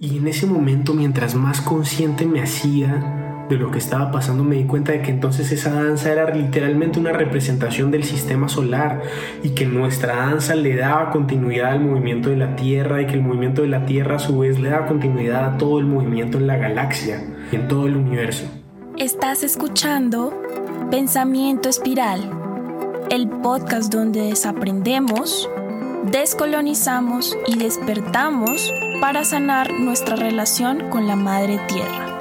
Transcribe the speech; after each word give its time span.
Y 0.00 0.18
en 0.18 0.28
ese 0.28 0.46
momento, 0.46 0.94
mientras 0.94 1.34
más 1.34 1.60
consciente 1.60 2.24
me 2.24 2.40
hacía 2.40 3.46
de 3.48 3.56
lo 3.56 3.72
que 3.72 3.78
estaba 3.78 4.12
pasando, 4.12 4.44
me 4.44 4.54
di 4.54 4.62
cuenta 4.62 4.92
de 4.92 5.02
que 5.02 5.10
entonces 5.10 5.50
esa 5.50 5.72
danza 5.72 6.12
era 6.12 6.32
literalmente 6.32 7.00
una 7.00 7.10
representación 7.10 7.90
del 7.90 8.04
sistema 8.04 8.48
solar 8.48 9.02
y 9.42 9.50
que 9.50 9.66
nuestra 9.66 10.14
danza 10.14 10.54
le 10.54 10.76
daba 10.76 11.10
continuidad 11.10 11.72
al 11.72 11.80
movimiento 11.80 12.30
de 12.30 12.36
la 12.36 12.54
Tierra 12.54 13.02
y 13.02 13.06
que 13.06 13.14
el 13.14 13.22
movimiento 13.22 13.62
de 13.62 13.68
la 13.68 13.86
Tierra 13.86 14.16
a 14.16 14.18
su 14.20 14.38
vez 14.38 14.60
le 14.60 14.68
daba 14.68 14.86
continuidad 14.86 15.54
a 15.54 15.58
todo 15.58 15.80
el 15.80 15.86
movimiento 15.86 16.38
en 16.38 16.46
la 16.46 16.58
galaxia 16.58 17.24
y 17.50 17.56
en 17.56 17.66
todo 17.66 17.88
el 17.88 17.96
universo. 17.96 18.46
Estás 18.98 19.42
escuchando 19.42 20.32
Pensamiento 20.92 21.68
Espiral, 21.68 22.30
el 23.10 23.28
podcast 23.28 23.92
donde 23.92 24.20
desaprendemos, 24.28 25.50
descolonizamos 26.04 27.36
y 27.48 27.58
despertamos 27.58 28.72
para 29.00 29.24
sanar 29.24 29.72
nuestra 29.78 30.16
relación 30.16 30.90
con 30.90 31.06
la 31.06 31.14
Madre 31.14 31.58
Tierra. 31.68 32.18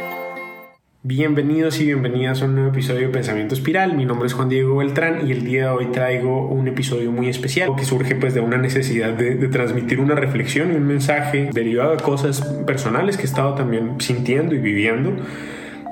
Bienvenidos 1.02 1.80
y 1.80 1.86
bienvenidas 1.86 2.42
a 2.42 2.46
un 2.46 2.56
nuevo 2.56 2.70
episodio 2.70 3.08
de 3.08 3.14
Pensamiento 3.14 3.56
Espiral. 3.56 3.96
Mi 3.96 4.06
nombre 4.06 4.28
es 4.28 4.34
Juan 4.34 4.50
Diego 4.50 4.78
Beltrán 4.78 5.28
y 5.28 5.32
el 5.32 5.44
día 5.44 5.64
de 5.64 5.70
hoy 5.70 5.86
traigo 5.88 6.48
un 6.48 6.68
episodio 6.68 7.12
muy 7.12 7.30
especial 7.30 7.76
que 7.76 7.86
surge 7.86 8.16
pues 8.16 8.34
de 8.34 8.42
una 8.42 8.58
necesidad 8.58 9.14
de, 9.14 9.36
de, 9.36 9.48
transmitir 9.48 10.00
una 10.00 10.16
reflexión 10.16 10.74
y 10.74 10.76
un 10.76 10.86
mensaje 10.86 11.50
derivado 11.52 11.96
de 11.96 12.04
cosas 12.04 12.42
personales 12.68 13.16
que 13.16 13.24
he 13.24 13.26
estado 13.26 13.56
también 13.56 14.00
sintiendo 14.00 14.54
y 14.54 14.60
viviendo, 14.60 15.16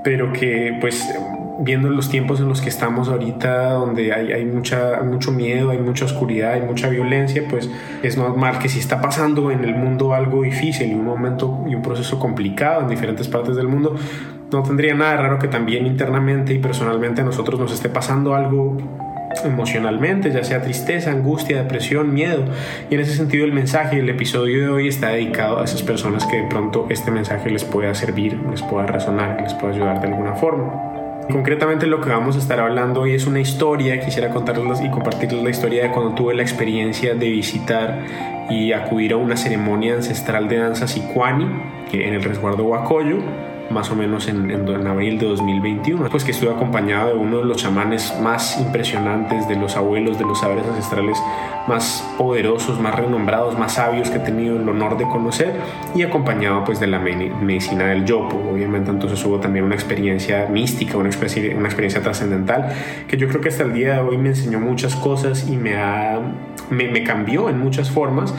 pero 0.03 0.33
que 0.33 0.77
pues 0.81 1.03
viendo 1.59 1.89
los 1.89 2.09
tiempos 2.09 2.39
en 2.39 2.49
los 2.49 2.61
que 2.61 2.69
estamos 2.69 3.07
ahorita, 3.09 3.73
donde 3.73 4.13
hay, 4.13 4.45
mucha, 4.45 5.01
mucho 5.01 5.31
miedo, 5.31 5.69
hay 5.71 5.77
mucha 5.77 6.05
oscuridad, 6.05 6.53
hay 6.53 6.61
mucha 6.61 6.89
violencia, 6.89 7.43
pues 7.49 7.69
es 8.03 8.17
normal 8.17 8.59
que 8.59 8.69
si 8.69 8.79
está 8.79 9.01
pasando 9.01 9.51
en 9.51 9.63
el 9.63 9.75
mundo 9.75 10.13
algo 10.13 10.43
difícil 10.43 10.91
y 10.91 10.93
un 10.93 11.05
momento 11.05 11.63
y 11.67 11.75
un 11.75 11.81
proceso 11.81 12.19
complicado 12.19 12.81
en 12.81 12.89
diferentes 12.89 13.27
partes 13.27 13.55
del 13.55 13.67
mundo, 13.67 13.95
no 14.51 14.63
tendría 14.63 14.93
nada 14.93 15.17
raro 15.17 15.39
que 15.39 15.47
también 15.47 15.85
internamente 15.85 16.53
y 16.53 16.59
personalmente 16.59 17.21
a 17.21 17.25
nosotros 17.25 17.59
nos 17.59 17.73
esté 17.73 17.89
pasando 17.89 18.35
algo 18.35 18.77
emocionalmente, 19.43 20.31
ya 20.31 20.43
sea 20.43 20.61
tristeza, 20.61 21.11
angustia, 21.11 21.61
depresión, 21.61 22.13
miedo. 22.13 22.45
Y 22.89 22.95
en 22.95 23.01
ese 23.01 23.15
sentido 23.15 23.45
el 23.45 23.53
mensaje, 23.53 23.99
el 23.99 24.09
episodio 24.09 24.61
de 24.61 24.69
hoy 24.69 24.87
está 24.87 25.09
dedicado 25.09 25.59
a 25.59 25.65
esas 25.65 25.83
personas 25.83 26.25
que 26.25 26.37
de 26.37 26.47
pronto 26.47 26.87
este 26.89 27.11
mensaje 27.11 27.49
les 27.49 27.63
pueda 27.63 27.93
servir, 27.95 28.39
les 28.49 28.61
pueda 28.61 28.85
resonar, 28.87 29.41
les 29.41 29.53
pueda 29.53 29.73
ayudar 29.73 30.01
de 30.01 30.07
alguna 30.07 30.35
forma. 30.35 30.94
Concretamente 31.31 31.87
lo 31.87 32.01
que 32.01 32.09
vamos 32.09 32.35
a 32.35 32.39
estar 32.39 32.59
hablando 32.59 33.01
hoy 33.01 33.15
es 33.15 33.25
una 33.25 33.39
historia, 33.39 33.99
quisiera 33.99 34.29
contarles 34.29 34.81
y 34.81 34.89
compartirles 34.89 35.43
la 35.43 35.49
historia 35.49 35.83
de 35.83 35.91
cuando 35.91 36.13
tuve 36.13 36.35
la 36.35 36.43
experiencia 36.43 37.15
de 37.15 37.29
visitar 37.29 38.05
y 38.49 38.73
acudir 38.73 39.13
a 39.13 39.17
una 39.17 39.35
ceremonia 39.35 39.95
ancestral 39.95 40.47
de 40.47 40.57
danza 40.57 40.87
sicuani 40.87 41.47
en 41.91 42.13
el 42.13 42.23
resguardo 42.23 42.65
Huacoyo 42.65 43.17
más 43.69 43.89
o 43.89 43.95
menos 43.95 44.27
en, 44.27 44.51
abril 44.87 45.17
de 45.19 45.27
2021, 45.27 46.09
pues 46.09 46.23
que 46.23 46.31
estuve 46.31 46.51
acompañado 46.51 47.09
de 47.09 47.15
uno 47.15 47.39
de 47.39 47.45
los 47.45 47.57
chamanes 47.57 48.13
más 48.21 48.59
impresionantes, 48.59 49.47
de 49.47 49.55
los 49.55 49.75
abuelos, 49.75 50.17
de 50.17 50.25
los 50.25 50.39
saberes 50.39 50.65
ancestrales 50.67 51.17
más 51.67 52.07
poderosos, 52.17 52.79
más 52.79 52.95
renombrados, 52.95 53.57
más 53.57 53.73
sabios 53.73 54.09
que 54.09 54.17
he 54.17 54.21
tenido 54.21 54.55
el 54.57 54.67
honor 54.69 54.97
de 54.97 55.05
conocer 55.05 55.53
y 55.95 56.03
acompañado 56.03 56.63
pues 56.63 56.79
de 56.79 56.87
la 56.87 56.99
medicina 56.99 57.87
del 57.87 58.05
yopo, 58.05 58.37
obviamente. 58.51 58.91
Entonces 58.91 59.23
hubo 59.25 59.39
también 59.39 59.65
una 59.65 59.75
experiencia 59.75 60.47
mística, 60.47 60.97
una 60.97 61.09
experiencia, 61.09 61.57
una 61.57 61.67
experiencia 61.67 62.01
trascendental 62.01 62.71
que 63.07 63.17
yo 63.17 63.27
creo 63.27 63.41
que 63.41 63.49
hasta 63.49 63.63
el 63.63 63.73
día 63.73 63.95
de 63.95 63.99
hoy 63.99 64.17
me 64.17 64.29
enseñó 64.29 64.59
muchas 64.59 64.95
cosas 64.95 65.49
y 65.49 65.57
me, 65.57 65.75
ha, 65.75 66.19
me 66.69 67.03
cambió 67.03 67.49
en 67.49 67.59
muchas 67.59 67.89
formas, 67.89 68.33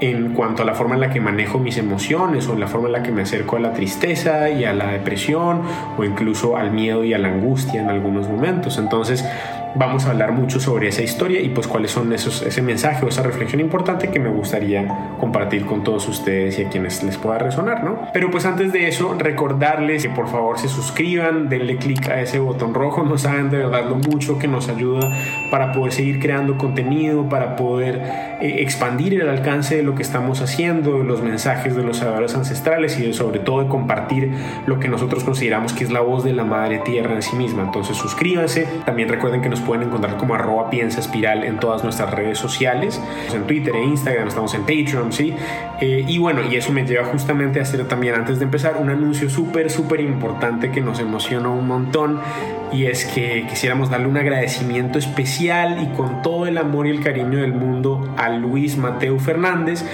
en 0.00 0.34
cuanto 0.34 0.62
a 0.62 0.66
la 0.66 0.74
forma 0.74 0.94
en 0.94 1.00
la 1.00 1.10
que 1.10 1.20
manejo 1.20 1.58
mis 1.58 1.78
emociones 1.78 2.48
o 2.48 2.56
la 2.56 2.66
forma 2.66 2.88
en 2.88 2.92
la 2.92 3.02
que 3.02 3.12
me 3.12 3.22
acerco 3.22 3.56
a 3.56 3.60
la 3.60 3.72
tristeza 3.72 4.50
y 4.50 4.64
a 4.64 4.72
la 4.72 4.92
depresión 4.92 5.62
o 5.96 6.04
incluso 6.04 6.56
al 6.56 6.70
miedo 6.70 7.04
y 7.04 7.14
a 7.14 7.18
la 7.18 7.28
angustia 7.28 7.80
en 7.80 7.88
algunos 7.88 8.28
momentos. 8.28 8.78
Entonces, 8.78 9.24
vamos 9.76 10.06
a 10.06 10.10
hablar 10.10 10.32
mucho 10.32 10.58
sobre 10.58 10.88
esa 10.88 11.02
historia 11.02 11.40
y 11.40 11.50
pues 11.50 11.66
cuáles 11.66 11.90
son 11.90 12.12
esos, 12.12 12.42
ese 12.42 12.62
mensaje 12.62 13.04
o 13.04 13.08
esa 13.08 13.22
reflexión 13.22 13.60
importante 13.60 14.08
que 14.08 14.18
me 14.18 14.30
gustaría 14.30 15.16
compartir 15.20 15.66
con 15.66 15.84
todos 15.84 16.08
ustedes 16.08 16.58
y 16.58 16.64
a 16.64 16.68
quienes 16.68 17.02
les 17.02 17.16
pueda 17.18 17.38
resonar, 17.38 17.84
¿no? 17.84 18.08
Pero 18.12 18.30
pues 18.30 18.46
antes 18.46 18.72
de 18.72 18.88
eso, 18.88 19.14
recordarles 19.18 20.02
que 20.02 20.08
por 20.08 20.28
favor 20.28 20.58
se 20.58 20.68
suscriban, 20.68 21.48
denle 21.48 21.76
clic 21.76 22.08
a 22.08 22.20
ese 22.20 22.38
botón 22.38 22.74
rojo, 22.74 23.02
no 23.02 23.18
saben 23.18 23.50
de 23.50 23.58
verdad 23.58 23.84
lo 23.88 23.96
mucho 23.96 24.38
que 24.38 24.48
nos 24.48 24.68
ayuda 24.68 25.12
para 25.50 25.72
poder 25.72 25.92
seguir 25.92 26.20
creando 26.20 26.56
contenido, 26.56 27.28
para 27.28 27.56
poder 27.56 27.96
eh, 28.40 28.56
expandir 28.60 29.20
el 29.20 29.28
alcance 29.28 29.76
de 29.76 29.82
lo 29.82 29.94
que 29.94 30.02
estamos 30.02 30.40
haciendo, 30.40 30.98
los 30.98 31.22
mensajes 31.22 31.76
de 31.76 31.82
los 31.82 31.98
saberes 31.98 32.34
ancestrales 32.34 32.98
y 32.98 33.12
sobre 33.12 33.40
todo 33.40 33.62
de 33.62 33.68
compartir 33.68 34.32
lo 34.66 34.80
que 34.80 34.88
nosotros 34.88 35.24
consideramos 35.24 35.72
que 35.72 35.84
es 35.84 35.90
la 35.90 36.00
voz 36.00 36.24
de 36.24 36.32
la 36.32 36.44
Madre 36.44 36.78
Tierra 36.78 37.14
en 37.14 37.22
sí 37.22 37.36
misma. 37.36 37.62
Entonces 37.62 37.96
suscríbanse, 37.96 38.66
también 38.84 39.08
recuerden 39.08 39.42
que 39.42 39.48
nos 39.48 39.60
pueden 39.66 39.88
encontrar 39.88 40.16
como 40.16 40.34
arroba 40.34 40.70
piensa 40.70 41.00
espiral 41.00 41.44
en 41.44 41.58
todas 41.58 41.82
nuestras 41.82 42.10
redes 42.12 42.38
sociales, 42.38 43.00
en 43.34 43.46
Twitter 43.46 43.74
e 43.74 43.84
Instagram, 43.84 44.28
estamos 44.28 44.54
en 44.54 44.62
Patreon, 44.62 45.12
¿sí? 45.12 45.34
Eh, 45.80 46.04
y 46.06 46.18
bueno, 46.18 46.40
y 46.48 46.56
eso 46.56 46.72
me 46.72 46.84
lleva 46.84 47.04
justamente 47.04 47.58
a 47.58 47.62
hacer 47.62 47.86
también, 47.88 48.14
antes 48.14 48.38
de 48.38 48.44
empezar, 48.44 48.76
un 48.78 48.88
anuncio 48.88 49.28
súper, 49.28 49.70
súper 49.70 50.00
importante 50.00 50.70
que 50.70 50.80
nos 50.80 51.00
emocionó 51.00 51.54
un 51.54 51.66
montón 51.66 52.20
y 52.72 52.86
es 52.86 53.04
que 53.06 53.46
quisiéramos 53.48 53.90
darle 53.90 54.06
un 54.06 54.16
agradecimiento 54.16 54.98
especial 54.98 55.82
y 55.82 55.96
con 55.96 56.22
todo 56.22 56.46
el 56.46 56.58
amor 56.58 56.86
y 56.86 56.90
el 56.90 57.02
cariño 57.02 57.38
del 57.38 57.52
mundo 57.52 58.14
a 58.16 58.28
Luis 58.30 58.76
Mateo 58.76 59.18
Fernández 59.18 59.84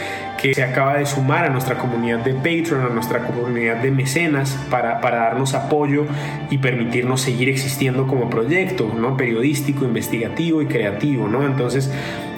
que 0.42 0.54
se 0.54 0.64
acaba 0.64 0.98
de 0.98 1.06
sumar 1.06 1.44
a 1.44 1.50
nuestra 1.50 1.78
comunidad 1.78 2.18
de 2.18 2.34
Patreon, 2.34 2.84
a 2.84 2.88
nuestra 2.88 3.20
comunidad 3.20 3.76
de 3.76 3.92
mecenas 3.92 4.58
para, 4.70 5.00
para 5.00 5.18
darnos 5.18 5.54
apoyo 5.54 6.04
y 6.50 6.58
permitirnos 6.58 7.20
seguir 7.20 7.48
existiendo 7.48 8.08
como 8.08 8.28
proyecto, 8.28 8.92
¿no? 8.92 9.16
Periodístico, 9.16 9.84
investigativo 9.84 10.60
y 10.60 10.66
creativo, 10.66 11.28
¿no? 11.28 11.46
Entonces, 11.46 11.92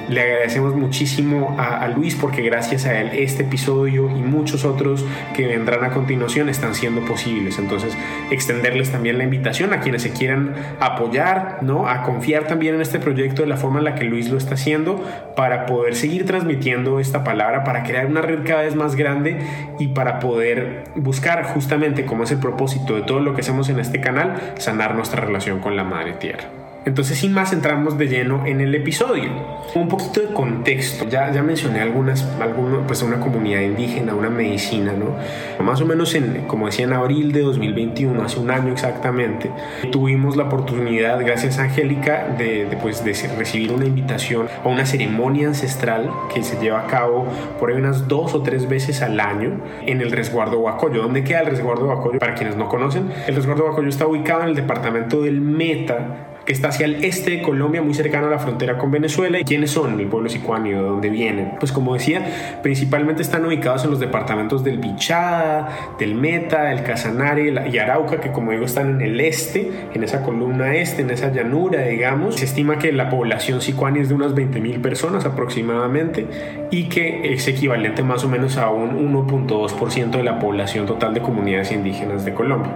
le 0.09 0.20
agradecemos 0.20 0.75
muchísimo 0.75 1.56
a, 1.59 1.87
Luis 1.88 2.15
porque 2.15 2.42
gracias 2.42 2.87
a 2.87 3.00
él 3.00 3.10
este 3.15 3.42
episodio 3.42 4.10
y 4.10 4.20
muchos 4.20 4.65
otros 4.65 5.04
que 5.34 5.47
vendrán 5.47 5.84
a 5.84 5.91
continuación 5.91 6.48
están 6.48 6.75
siendo 6.75 7.03
posibles. 7.03 7.59
Entonces, 7.59 7.97
extenderles 8.31 8.91
también 8.91 9.19
la 9.19 9.25
invitación 9.25 9.72
a 9.72 9.81
quienes 9.81 10.03
se 10.03 10.10
quieran 10.10 10.54
apoyar, 10.81 11.59
¿no? 11.62 11.88
A 11.88 12.03
confiar 12.03 12.47
también 12.47 12.75
en 12.75 12.81
este 12.81 12.98
proyecto 12.98 13.42
de 13.42 13.48
la 13.48 13.56
forma 13.56 13.78
en 13.78 13.84
la 13.84 13.94
que 13.94 14.04
Luis 14.04 14.31
lo 14.31 14.38
está 14.38 14.54
haciendo 14.54 15.03
para 15.37 15.66
poder 15.66 15.94
seguir 15.94 16.26
transmitiendo 16.26 17.00
esta 17.00 17.25
palabra, 17.25 17.65
para 17.65 17.82
crear 17.82 18.06
una 18.06 18.22
red 18.22 18.41
cada 18.47 18.62
vez 18.62 18.75
más 18.75 18.97
grande 18.97 19.38
y 19.78 19.88
para 19.88 20.19
poder 20.21 20.84
buscar 20.97 21.44
justamente 21.44 22.04
como 22.04 22.25
es 22.25 22.31
el 22.31 22.38
propósito 22.38 22.94
de 22.94 23.03
todo 23.03 23.21
lo 23.21 23.34
que 23.34 23.41
hacemos 23.41 23.69
en 23.69 23.78
este 23.78 24.00
canal, 24.00 24.54
sanar 24.59 24.94
nuestra 24.94 25.21
relación 25.21 25.60
con 25.60 25.76
la 25.76 25.84
Madre 25.84 26.15
Tierra. 26.15 26.64
Entonces, 26.84 27.19
sin 27.19 27.33
más, 27.33 27.53
entramos 27.53 27.97
de 27.97 28.09
lleno 28.09 28.45
en 28.47 28.61
el 28.61 28.75
episodio. 28.75 29.31
Un 29.75 29.89
poquito 29.89 30.21
de 30.21 30.34
contexto. 30.34 31.06
Ya, 31.09 31.33
ya 31.33 31.43
mencioné 31.43 31.81
algunas, 31.81 32.25
alguno, 32.41 32.87
pues 32.87 33.03
una 33.03 33.21
comunidad 33.21 33.61
indígena, 33.61 34.15
una 34.15 34.28
medicina, 34.28 34.93
¿no? 34.93 35.17
Más 35.65 35.81
o 35.81 35.87
menos, 35.87 36.15
en, 36.15 36.45
como 36.47 36.67
decía, 36.67 36.84
en 36.84 36.93
abril 36.93 37.33
de 37.33 37.41
2021, 37.41 38.22
hace 38.22 38.39
un 38.39 38.50
año 38.50 38.72
exactamente, 38.72 39.50
tuvimos 39.91 40.37
la 40.37 40.45
oportunidad, 40.45 41.21
gracias 41.21 41.59
a 41.59 41.65
Angélica, 41.65 42.34
de, 42.37 42.67
de, 42.67 42.77
pues, 42.77 43.03
de 43.03 43.15
recibir 43.37 43.72
una 43.72 43.87
invitación 43.87 44.49
a 44.62 44.69
una 44.69 44.84
ceremonia 44.84 45.49
ancestral 45.49 46.11
que 46.33 46.43
se 46.43 46.61
lleva 46.61 46.81
a 46.81 46.87
cabo 46.87 47.27
por 47.59 47.71
ahí 47.71 47.77
unas 47.77 48.09
dos 48.09 48.34
o 48.34 48.43
tres 48.43 48.69
veces 48.69 49.01
al 49.01 49.19
año 49.21 49.61
en 49.87 50.03
el 50.03 50.12
resguardo 50.12 50.61
Huacoyo. 50.61 51.03
¿Dónde 51.03 51.25
queda 51.25 51.41
el 51.41 51.47
resguardo 51.47 51.87
Huacoyo? 51.89 52.19
Para 52.19 52.34
quienes 52.34 52.56
no 52.56 52.69
conocen, 52.69 53.11
el 53.27 53.34
resguardo 53.34 53.65
Huacoyo 53.65 53.89
está 53.89 54.06
ubicado 54.06 54.43
en 54.43 54.49
el 54.49 54.55
departamento 54.55 55.22
del 55.22 55.41
Meta, 55.41 56.34
que 56.44 56.53
está 56.53 56.69
hacia 56.69 56.87
el 56.87 57.05
este 57.05 57.31
de 57.31 57.43
Colombia, 57.43 57.82
muy 57.82 57.94
cercano 57.94 58.27
a 58.27 58.31
la 58.31 58.38
frontera 58.38 58.78
con 58.78 58.91
Venezuela. 58.91 59.38
¿Y 59.41 59.44
quiénes 59.44 59.71
son 59.71 59.99
el 59.99 60.06
pueblo 60.06 60.28
sicuani? 60.28 60.71
¿De 60.71 60.77
dónde 60.77 61.09
vienen? 61.09 61.53
Pues 61.59 61.72
como 61.72 61.94
decía, 61.94 62.60
principalmente 62.62 63.22
están 63.22 63.44
ubicados 63.44 63.84
en 63.84 63.91
los 63.91 64.00
departamentos 64.00 64.62
del 64.65 64.78
Bichada, 64.78 65.97
del 65.99 66.15
Meta, 66.15 66.65
del 66.65 66.83
Casanare 66.83 67.53
y 67.71 67.78
Arauca, 67.78 68.21
que 68.21 68.30
como 68.30 68.53
digo 68.53 68.65
están 68.65 68.97
en 68.97 69.03
el 69.03 69.21
este, 69.21 69.71
en 69.95 70.04
esa 70.04 70.22
columna 70.22 70.74
este, 70.74 71.03
en 71.03 71.10
esa 71.10 71.33
llanura, 71.33 71.83
digamos. 71.86 72.36
Se 72.36 72.45
estima 72.45 72.78
que 72.78 72.92
la 72.92 73.10
población 73.10 73.60
sicuani 73.60 74.01
es 74.01 74.09
de 74.09 74.15
unas 74.15 74.34
20.000 74.34 74.80
personas 74.80 75.24
aproximadamente 75.24 76.27
y 76.71 76.89
que 76.89 77.33
es 77.33 77.47
equivalente 77.48 78.03
más 78.03 78.24
o 78.24 78.28
menos 78.28 78.57
a 78.57 78.71
un 78.71 79.13
1.2% 79.13 80.10
de 80.10 80.22
la 80.22 80.39
población 80.39 80.86
total 80.86 81.15
de 81.15 81.21
comunidades 81.21 81.72
indígenas 81.72 82.24
de 82.24 82.34
Colombia. 82.34 82.72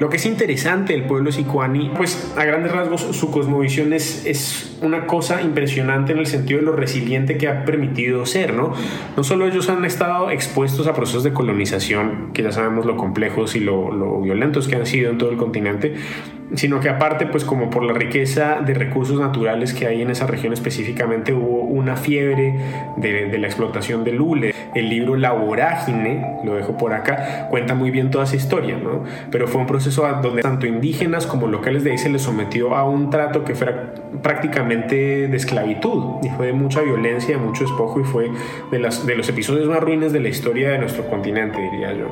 Lo 0.00 0.08
que 0.08 0.16
es 0.16 0.26
interesante 0.26 0.92
del 0.92 1.04
pueblo 1.04 1.32
sicuani, 1.32 1.90
pues 1.96 2.32
a 2.36 2.44
grandes 2.44 2.70
rasgos 2.72 3.00
su 3.00 3.30
cosmovisión 3.30 3.92
es, 3.92 4.24
es, 4.26 4.78
una 4.80 5.06
cosa 5.06 5.42
impresionante 5.42 6.12
en 6.12 6.18
el 6.18 6.26
sentido 6.26 6.60
de 6.60 6.66
lo 6.66 6.72
resiliente 6.72 7.36
que 7.36 7.48
ha 7.48 7.64
permitido 7.64 8.24
ser, 8.26 8.54
¿no? 8.54 8.72
No 9.16 9.24
solo 9.24 9.48
ellos 9.48 9.68
han 9.68 9.84
estado 9.84 10.30
expuestos 10.30 10.86
a 10.86 10.94
procesos 10.94 11.24
de 11.24 11.32
colonización, 11.32 12.30
que 12.32 12.44
ya 12.44 12.52
sabemos 12.52 12.86
lo 12.86 12.96
complejos 12.96 13.56
y 13.56 13.60
lo, 13.60 13.90
lo 13.90 14.20
violentos 14.20 14.68
que 14.68 14.76
han 14.76 14.86
sido 14.86 15.10
en 15.10 15.18
todo 15.18 15.30
el 15.30 15.36
continente, 15.36 15.96
sino 16.54 16.80
que 16.80 16.88
aparte, 16.88 17.26
pues 17.26 17.44
como 17.44 17.70
por 17.70 17.82
la 17.82 17.92
riqueza 17.92 18.60
de 18.64 18.74
recursos 18.74 19.20
naturales 19.20 19.74
que 19.74 19.86
hay 19.86 20.02
en 20.02 20.10
esa 20.10 20.26
región 20.26 20.52
específicamente, 20.52 21.32
hubo 21.32 21.62
una 21.62 21.96
fiebre 21.96 22.54
de, 22.96 23.38
la 23.38 23.46
explotación 23.46 24.04
del 24.04 24.20
hule. 24.20 24.54
El 24.74 24.88
libro 24.88 25.16
La 25.16 25.32
Vorágine, 25.32 26.40
lo 26.44 26.54
dejo 26.54 26.76
por 26.76 26.92
acá, 26.92 27.48
cuenta 27.50 27.74
muy 27.74 27.90
bien 27.90 28.10
toda 28.10 28.24
esa 28.24 28.36
historia, 28.36 28.76
¿no? 28.76 29.04
Pero 29.30 29.46
fue 29.48 29.60
un 29.60 29.66
proceso 29.66 30.06
donde 30.22 30.42
tanto 30.42 30.66
indígenas 30.66 31.26
como 31.26 31.46
locales 31.46 31.84
de 31.84 31.92
ahí 31.92 31.98
se 31.98 32.08
les 32.08 32.22
sometió 32.22 32.74
a 32.74 32.84
un 32.88 33.10
trato 33.10 33.44
que 33.44 33.54
fuera 33.54 33.94
prácticamente 34.22 35.28
de 35.28 35.36
esclavitud 35.36 36.16
y 36.22 36.28
fue 36.30 36.46
de 36.46 36.52
mucha 36.52 36.82
violencia, 36.82 37.36
de 37.36 37.42
mucho 37.42 37.64
despojo 37.64 38.00
y 38.00 38.04
fue 38.04 38.30
de, 38.70 38.78
las, 38.78 39.06
de 39.06 39.16
los 39.16 39.28
episodios 39.28 39.66
más 39.66 39.80
ruines 39.80 40.12
de 40.12 40.20
la 40.20 40.28
historia 40.28 40.70
de 40.70 40.78
nuestro 40.78 41.06
continente, 41.08 41.58
diría 41.60 41.92
yo. 41.92 42.06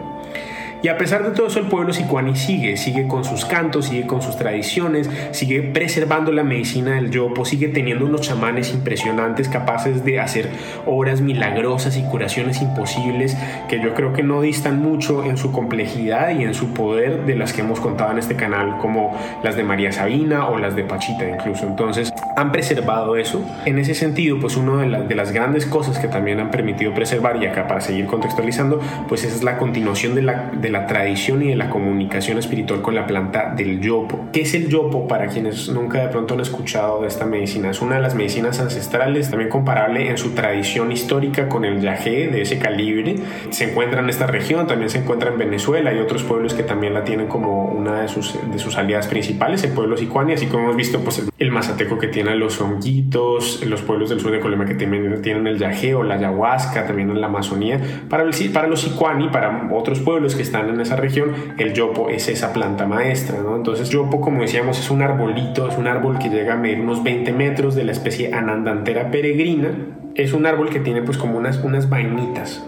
Y 0.82 0.88
a 0.88 0.98
pesar 0.98 1.24
de 1.24 1.30
todo 1.30 1.46
eso, 1.46 1.58
el 1.58 1.66
pueblo 1.66 1.92
sicuani 1.92 2.36
sigue, 2.36 2.76
sigue 2.76 3.08
con 3.08 3.24
sus 3.24 3.44
cantos, 3.44 3.86
sigue 3.86 4.06
con 4.06 4.22
sus 4.22 4.36
tradiciones, 4.36 5.10
sigue 5.32 5.62
preservando 5.62 6.32
la 6.32 6.44
medicina 6.44 6.94
del 6.94 7.10
yopo, 7.10 7.44
sigue 7.44 7.68
teniendo 7.68 8.04
unos 8.04 8.20
chamanes 8.20 8.72
impresionantes 8.72 9.48
capaces 9.48 10.04
de 10.04 10.20
hacer 10.20 10.48
obras 10.84 11.20
milagrosas 11.20 11.96
y 11.96 12.02
curaciones 12.02 12.60
imposibles 12.62 13.36
que 13.68 13.80
yo 13.80 13.94
creo 13.94 14.12
que 14.12 14.22
no 14.22 14.40
distan 14.40 14.80
mucho 14.80 15.24
en 15.24 15.36
su 15.36 15.50
complejidad 15.52 16.38
y 16.38 16.44
en 16.44 16.54
su 16.54 16.72
poder 16.72 17.24
de 17.26 17.36
las 17.36 17.52
que 17.52 17.62
hemos 17.62 17.80
contado 17.80 18.12
en 18.12 18.18
este 18.18 18.36
canal, 18.36 18.78
como 18.78 19.18
las 19.42 19.56
de 19.56 19.64
María 19.64 19.92
Sabina 19.92 20.48
o 20.48 20.58
las 20.58 20.76
de 20.76 20.84
Pachita 20.84 21.28
incluso. 21.28 21.66
Entonces, 21.66 22.12
han 22.36 22.52
preservado 22.52 23.16
eso. 23.16 23.42
En 23.64 23.78
ese 23.78 23.94
sentido, 23.94 24.38
pues 24.38 24.56
una 24.56 24.82
de, 24.82 25.08
de 25.08 25.14
las 25.14 25.32
grandes 25.32 25.66
cosas 25.66 25.98
que 25.98 26.08
también 26.08 26.38
han 26.38 26.50
permitido 26.50 26.92
preservar, 26.92 27.42
y 27.42 27.46
acá 27.46 27.66
para 27.66 27.80
seguir 27.80 28.06
contextualizando, 28.06 28.80
pues 29.08 29.24
esa 29.24 29.36
es 29.36 29.42
la 29.42 29.56
continuación 29.58 30.14
de 30.14 30.22
la 30.22 30.50
de 30.52 30.65
la 30.70 30.86
tradición 30.86 31.42
y 31.42 31.48
de 31.48 31.56
la 31.56 31.70
comunicación 31.70 32.38
espiritual 32.38 32.82
con 32.82 32.94
la 32.94 33.06
planta 33.06 33.52
del 33.54 33.80
yopo. 33.80 34.28
¿Qué 34.32 34.42
es 34.42 34.54
el 34.54 34.68
yopo 34.68 35.06
para 35.08 35.26
quienes 35.28 35.68
nunca 35.68 36.00
de 36.00 36.08
pronto 36.08 36.34
han 36.34 36.40
escuchado 36.40 37.02
de 37.02 37.08
esta 37.08 37.26
medicina? 37.26 37.70
Es 37.70 37.80
una 37.80 37.96
de 37.96 38.02
las 38.02 38.14
medicinas 38.14 38.60
ancestrales, 38.60 39.30
también 39.30 39.50
comparable 39.50 40.08
en 40.08 40.18
su 40.18 40.30
tradición 40.30 40.92
histórica 40.92 41.48
con 41.48 41.64
el 41.64 41.80
yagé 41.80 42.28
de 42.28 42.42
ese 42.42 42.58
calibre. 42.58 43.16
Se 43.50 43.70
encuentra 43.70 44.00
en 44.00 44.08
esta 44.08 44.26
región, 44.26 44.66
también 44.66 44.90
se 44.90 44.98
encuentra 44.98 45.30
en 45.30 45.38
Venezuela 45.38 45.92
y 45.92 45.98
otros 45.98 46.22
pueblos 46.22 46.54
que 46.54 46.62
también 46.62 46.94
la 46.94 47.04
tienen 47.04 47.28
como 47.28 47.66
una 47.66 48.02
de 48.02 48.08
sus, 48.08 48.38
de 48.50 48.58
sus 48.58 48.76
aliadas 48.76 49.06
principales, 49.08 49.62
el 49.64 49.72
pueblo 49.72 49.96
sicuani, 49.96 50.32
así 50.32 50.46
como 50.46 50.64
hemos 50.64 50.76
visto 50.76 51.00
pues, 51.00 51.26
el, 51.38 51.50
mazateco 51.50 51.98
que 51.98 52.08
tiene 52.08 52.34
los 52.34 52.60
honguitos, 52.60 53.64
los 53.64 53.82
pueblos 53.82 54.10
del 54.10 54.20
sur 54.20 54.30
de 54.30 54.40
Colombia 54.40 54.66
que 54.66 54.74
también 54.74 55.22
tienen 55.22 55.46
el 55.46 55.58
yagé 55.58 55.94
o 55.94 56.02
la 56.02 56.14
ayahuasca, 56.14 56.86
también 56.86 57.10
en 57.10 57.20
la 57.20 57.28
Amazonía. 57.28 57.80
Para, 58.08 58.22
el, 58.24 58.50
para 58.50 58.68
los 58.68 58.80
sicuani, 58.80 59.28
para 59.28 59.68
otros 59.72 60.00
pueblos 60.00 60.34
que 60.34 60.42
están 60.42 60.55
en 60.60 60.80
esa 60.80 60.96
región, 60.96 61.32
el 61.58 61.72
yopo 61.72 62.08
es 62.08 62.28
esa 62.28 62.52
planta 62.52 62.86
maestra. 62.86 63.38
Entonces, 63.54 63.90
yopo, 63.90 64.20
como 64.20 64.42
decíamos, 64.42 64.78
es 64.78 64.90
un 64.90 65.02
arbolito, 65.02 65.68
es 65.68 65.76
un 65.76 65.86
árbol 65.86 66.18
que 66.18 66.28
llega 66.28 66.54
a 66.54 66.56
medir 66.56 66.80
unos 66.80 67.02
20 67.02 67.32
metros 67.32 67.74
de 67.74 67.84
la 67.84 67.92
especie 67.92 68.32
Anandantera 68.34 69.10
peregrina. 69.10 69.70
Es 70.14 70.32
un 70.32 70.46
árbol 70.46 70.70
que 70.70 70.80
tiene 70.80 71.02
pues 71.02 71.18
como 71.18 71.38
unas, 71.38 71.58
unas 71.58 71.88
vainitas. 71.90 72.64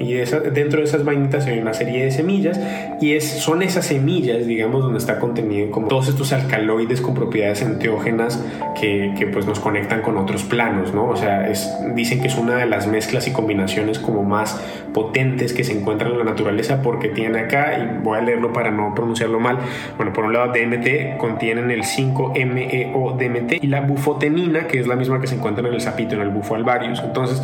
Y 0.00 0.14
dentro 0.14 0.80
de 0.80 0.84
esas 0.84 1.04
vainitas 1.04 1.46
hay 1.46 1.58
una 1.58 1.74
serie 1.74 2.04
de 2.04 2.10
semillas 2.10 2.58
y 3.02 3.12
es, 3.12 3.28
son 3.28 3.62
esas 3.62 3.84
semillas, 3.84 4.46
digamos, 4.46 4.82
donde 4.82 4.98
está 4.98 5.18
contenido 5.18 5.70
como 5.70 5.88
todos 5.88 6.08
estos 6.08 6.32
alcaloides 6.32 7.02
con 7.02 7.14
propiedades 7.14 7.60
enteógenas 7.60 8.42
que, 8.80 9.12
que 9.18 9.26
pues 9.26 9.44
nos 9.44 9.60
conectan 9.60 10.00
con 10.00 10.16
otros 10.16 10.42
planos, 10.44 10.94
¿no? 10.94 11.06
O 11.06 11.16
sea, 11.16 11.48
es, 11.50 11.70
dicen 11.94 12.22
que 12.22 12.28
es 12.28 12.38
una 12.38 12.56
de 12.56 12.64
las 12.64 12.86
mezclas 12.86 13.28
y 13.28 13.32
combinaciones 13.32 13.98
como 13.98 14.22
más 14.22 14.58
potentes 14.94 15.52
que 15.52 15.64
se 15.64 15.78
encuentran 15.78 16.12
en 16.12 16.18
la 16.18 16.24
naturaleza 16.24 16.80
porque 16.82 17.08
tiene 17.08 17.40
acá, 17.40 17.78
y 17.78 18.02
voy 18.02 18.18
a 18.18 18.22
leerlo 18.22 18.54
para 18.54 18.70
no 18.70 18.94
pronunciarlo 18.94 19.38
mal, 19.38 19.58
bueno, 19.98 20.14
por 20.14 20.24
un 20.24 20.32
lado 20.32 20.52
DMT 20.52 21.18
contienen 21.18 21.70
el 21.70 21.82
5-MeO-DMT 21.82 23.62
y 23.62 23.66
la 23.66 23.82
bufotenina, 23.82 24.66
que 24.66 24.80
es 24.80 24.86
la 24.86 24.96
misma 24.96 25.20
que 25.20 25.26
se 25.26 25.34
encuentra 25.34 25.68
en 25.68 25.74
el 25.74 25.80
sapito, 25.82 26.14
en 26.14 26.22
el 26.22 26.30
bufo 26.30 26.54
alvarius. 26.54 27.00
Entonces, 27.04 27.42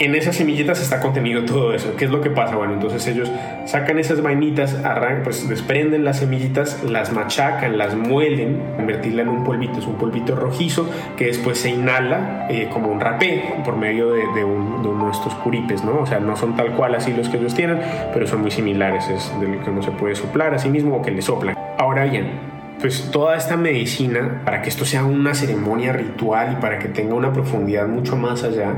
en 0.00 0.14
esas 0.14 0.34
semillitas 0.34 0.80
está 0.80 0.98
contenido 0.98 1.44
todo 1.44 1.74
eso. 1.74 1.94
¿Qué 1.94 2.06
es 2.06 2.10
lo 2.10 2.22
que 2.22 2.30
pasa? 2.30 2.56
Bueno, 2.56 2.72
entonces 2.72 3.06
ellos 3.06 3.30
sacan 3.66 3.98
esas 3.98 4.22
vainitas, 4.22 4.74
arrancan, 4.82 5.22
pues 5.24 5.46
desprenden 5.46 6.04
las 6.04 6.20
semillitas, 6.20 6.82
las 6.82 7.12
machacan, 7.12 7.76
las 7.76 7.94
muelen, 7.94 8.62
convertirla 8.76 9.22
en 9.22 9.28
un 9.28 9.44
polvito, 9.44 9.78
es 9.78 9.86
un 9.86 9.96
polvito 9.96 10.34
rojizo 10.34 10.88
que 11.18 11.26
después 11.26 11.58
se 11.58 11.68
inhala 11.68 12.46
eh, 12.48 12.70
como 12.72 12.88
un 12.88 12.98
rapé 12.98 13.44
por 13.62 13.76
medio 13.76 14.12
de, 14.12 14.42
uno 14.42 15.04
de 15.04 15.12
estos 15.12 15.34
curipes, 15.34 15.84
¿no? 15.84 16.00
O 16.00 16.06
sea, 16.06 16.18
no 16.18 16.34
son 16.34 16.56
tal 16.56 16.72
cual 16.72 16.94
así 16.94 17.12
los 17.12 17.28
que 17.28 17.36
ellos 17.36 17.54
tienen, 17.54 17.78
pero 18.14 18.26
son 18.26 18.40
muy 18.40 18.50
similares, 18.50 19.06
es 19.08 19.30
de 19.38 19.48
lo 19.48 19.62
que 19.62 19.68
uno 19.68 19.82
se 19.82 19.90
puede 19.90 20.14
soplar 20.14 20.54
a 20.54 20.58
sí 20.58 20.70
mismo 20.70 20.96
o 20.96 21.02
que 21.02 21.10
le 21.10 21.20
soplan. 21.20 21.54
Ahora 21.76 22.06
bien, 22.06 22.59
pues 22.80 23.10
toda 23.10 23.36
esta 23.36 23.56
medicina, 23.56 24.40
para 24.44 24.62
que 24.62 24.70
esto 24.70 24.84
sea 24.84 25.04
una 25.04 25.34
ceremonia 25.34 25.92
ritual 25.92 26.54
y 26.58 26.60
para 26.60 26.78
que 26.78 26.88
tenga 26.88 27.14
una 27.14 27.32
profundidad 27.32 27.86
mucho 27.86 28.16
más 28.16 28.42
allá, 28.42 28.74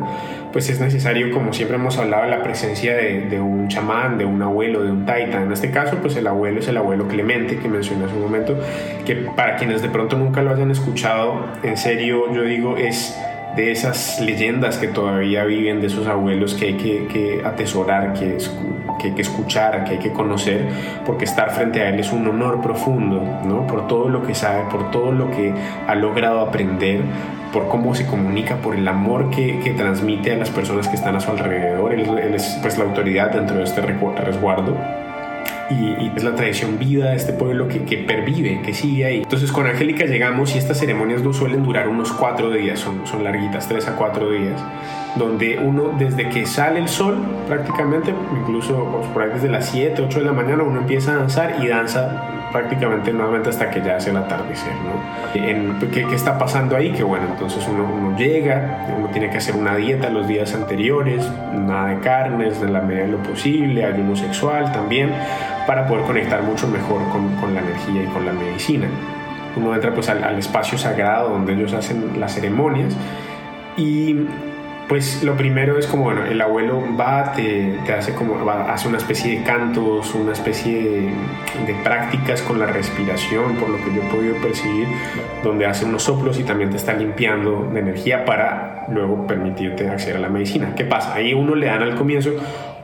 pues 0.53 0.69
es 0.69 0.81
necesario, 0.81 1.31
como 1.31 1.53
siempre 1.53 1.77
hemos 1.77 1.99
hablado, 1.99 2.27
la 2.27 2.43
presencia 2.43 2.97
de, 2.97 3.41
un 3.41 3.69
chamán, 3.69 4.19
de 4.19 4.25
un 4.25 4.43
abuelo, 4.43 4.83
de 4.83 4.91
un 4.91 5.07
taita. 5.07 5.43
En 5.43 5.53
este 5.53 5.71
caso, 5.71 5.99
pues 6.03 6.17
el 6.17 6.27
abuelo 6.27 6.61
es 6.61 6.69
el 6.69 6.77
abuelo 6.77 7.07
Clemente 7.07 7.59
que 7.59 7.69
mencioné 7.69 8.05
hace 8.07 8.15
un 8.15 8.23
momento, 8.23 8.59
que 9.07 9.15
para 9.37 9.57
quienes 9.57 9.83
de 9.83 9.89
pronto 9.89 10.19
nunca 10.19 10.43
lo 10.43 10.51
hayan 10.51 10.71
escuchado, 10.71 11.47
en 11.63 11.77
serio 11.77 12.33
yo 12.35 12.43
digo, 12.43 12.77
es 12.77 13.17
de 13.57 13.71
esas 13.71 14.21
leyendas 14.21 14.79
que 14.79 14.89
todavía 14.89 15.45
viven, 15.45 15.81
de 15.81 15.89
esos 15.89 16.07
abuelos 16.07 16.55
que 16.55 16.67
hay 16.67 16.75
que, 16.75 17.43
atesorar, 17.45 18.15
que, 18.15 18.39
que, 18.99 19.09
hay 19.09 19.15
que 19.15 19.23
escuchar, 19.23 19.85
que 19.85 19.93
hay 19.93 19.99
que 19.99 20.13
conocer, 20.13 20.69
porque 21.05 21.25
estar 21.25 21.51
frente 21.51 21.83
a 21.83 21.91
él 21.91 22.01
es 22.01 22.13
un 22.13 22.27
honor 22.27 22.63
profundo, 22.63 23.23
¿no? 23.45 23.67
Por 23.67 23.87
todo 23.89 24.09
lo 24.09 24.23
que 24.23 24.35
sabe, 24.35 24.65
por 24.71 24.91
todo 24.91 25.13
lo 25.13 25.31
que 25.31 25.53
ha 25.87 25.95
logrado 25.95 26.41
aprender, 26.41 27.03
por 27.53 27.69
cómo 27.69 27.95
se 27.95 28.07
comunica, 28.07 28.57
por 28.57 28.75
el 28.75 28.89
amor 28.89 29.31
que, 29.31 29.61
que 29.61 29.73
transmite 29.73 30.33
a 30.33 30.37
las 30.37 30.51
personas 30.51 30.89
que 30.89 30.97
están 30.97 31.17
a 31.17 31.21
su 31.21 31.31
alrededor. 31.31 31.93
Él, 31.93 32.19
él 32.19 32.35
es 32.35 32.59
pues 32.63 32.79
la 32.79 32.85
autoridad 32.85 33.33
dentro 33.33 33.59
de 33.59 33.65
este 33.65 33.83
resguardo 33.83 34.75
y, 35.73 36.13
es 36.15 36.25
la 36.25 36.35
tradición 36.35 36.79
vida 36.79 37.11
de 37.11 37.17
este 37.17 37.33
pueblo 37.33 37.69
que, 37.69 37.85
que, 37.85 37.99
pervive, 37.99 38.61
que 38.63 38.75
sigue 38.75 39.05
ahí. 39.05 39.19
Entonces 39.19 39.51
con 39.51 39.67
Angélica 39.67 40.05
llegamos 40.05 40.55
y 40.55 40.59
estas 40.59 40.79
ceremonias 40.79 41.23
no 41.23 41.33
suelen 41.33 41.63
durar 41.63 41.89
unos 41.89 42.13
cuatro 42.13 42.51
días, 42.51 42.81
son, 42.81 43.07
son 43.07 43.25
larguitas, 43.25 43.69
tres 43.69 43.89
a 43.89 43.97
cuatro 43.97 44.31
días, 44.31 44.61
donde 45.17 45.59
uno 45.59 45.95
desde 45.99 46.29
que 46.29 46.47
sale 46.47 46.81
el 46.81 46.89
sol 46.89 47.19
prácticamente, 47.49 48.15
incluso 48.39 48.85
pues, 48.93 49.07
por 49.09 49.23
ahí 49.23 49.31
desde 49.35 49.49
las 49.49 49.69
7, 49.71 50.03
8 50.03 50.19
de 50.21 50.25
la 50.25 50.33
mañana 50.33 50.63
uno 50.63 50.81
empieza 50.81 51.13
a 51.13 51.17
danzar 51.17 51.57
y 51.63 51.69
danza 51.69 52.42
prácticamente 52.53 53.13
nuevamente 53.13 53.49
hasta 53.49 53.71
que 53.71 53.81
ya 53.81 53.97
hace 53.97 54.11
el 54.11 54.19
atardecer, 54.19 54.73
¿no? 54.75 55.41
En, 55.43 55.79
¿qué, 55.91 56.07
¿qué, 56.07 56.15
está 56.15 56.39
pasando 56.39 56.77
ahí? 56.77 56.93
Que 56.93 57.03
bueno, 57.03 57.27
entonces 57.31 57.67
uno, 57.67 58.17
llega, 58.17 58.87
uno 58.97 59.09
tiene 59.09 59.31
que 59.31 59.39
hacer 59.39 59.57
una 59.57 59.75
dieta 59.77 60.11
los 60.11 60.29
días 60.29 60.55
anteriores, 60.55 61.29
nada 61.53 61.89
de 61.89 62.01
carnes, 62.01 62.61
de 62.61 62.69
la 62.69 62.81
medida 62.83 63.05
de 63.05 63.13
lo 63.13 63.23
posible, 63.23 63.85
ayuno 63.85 64.15
sexual 64.15 64.71
también, 64.73 65.11
para 65.67 65.87
poder 65.87 66.05
conectar 66.05 66.43
mucho 66.43 66.69
mejor 66.69 67.03
con, 67.11 67.35
con 67.37 67.55
la 67.55 67.61
energía 67.61 68.03
y 68.03 68.07
con 68.07 68.27
la 68.27 68.33
medicina. 68.33 68.87
Uno 69.57 69.75
entra 69.75 69.93
pues 69.93 70.09
al 70.09 70.39
espacio 70.39 70.79
sagrado 70.79 71.31
donde 71.31 71.53
ellos 71.53 71.73
hacen 71.75 72.19
las 72.19 72.35
ceremonias 72.35 72.95
y 73.77 74.27
pues 74.93 75.23
lo 75.23 75.39
primero 75.39 75.79
es 75.79 75.87
como, 75.87 76.05
bueno, 76.05 76.27
el 76.27 76.39
abuelo 76.39 76.83
va, 77.01 77.33
te, 77.33 77.79
hace 77.97 78.13
como, 78.13 78.47
hace 78.51 78.89
una 78.89 78.99
especie 78.99 79.39
de 79.39 79.43
cantos, 79.43 80.15
una 80.15 80.33
especie 80.33 81.11
de, 81.67 81.75
prácticas 81.83 82.43
con 82.43 82.59
la 82.59 82.67
respiración, 82.67 83.55
por 83.55 83.71
lo 83.71 83.79
que 83.79 83.85
yo 83.95 84.03
he 84.03 84.15
podido 84.15 84.37
percibir, 84.43 84.87
donde 85.43 85.65
hace 85.65 85.87
unos 85.87 86.03
soplos 86.03 86.39
y 86.39 86.45
también 86.45 86.69
te 86.69 86.77
está 86.77 86.93
limpiando 86.93 87.71
de 87.73 87.81
energía 87.81 88.27
para 88.27 88.85
luego 88.91 89.27
permitirte 89.27 89.89
acceder 89.89 90.17
a 90.17 90.21
la 90.21 90.29
medicina. 90.29 90.75
¿Qué 90.77 90.85
pasa? 90.85 91.15
Ahí 91.15 91.33
uno 91.33 91.55
le 91.55 91.69
dan 91.69 91.83
al 91.83 91.95
comienzo 91.95 92.29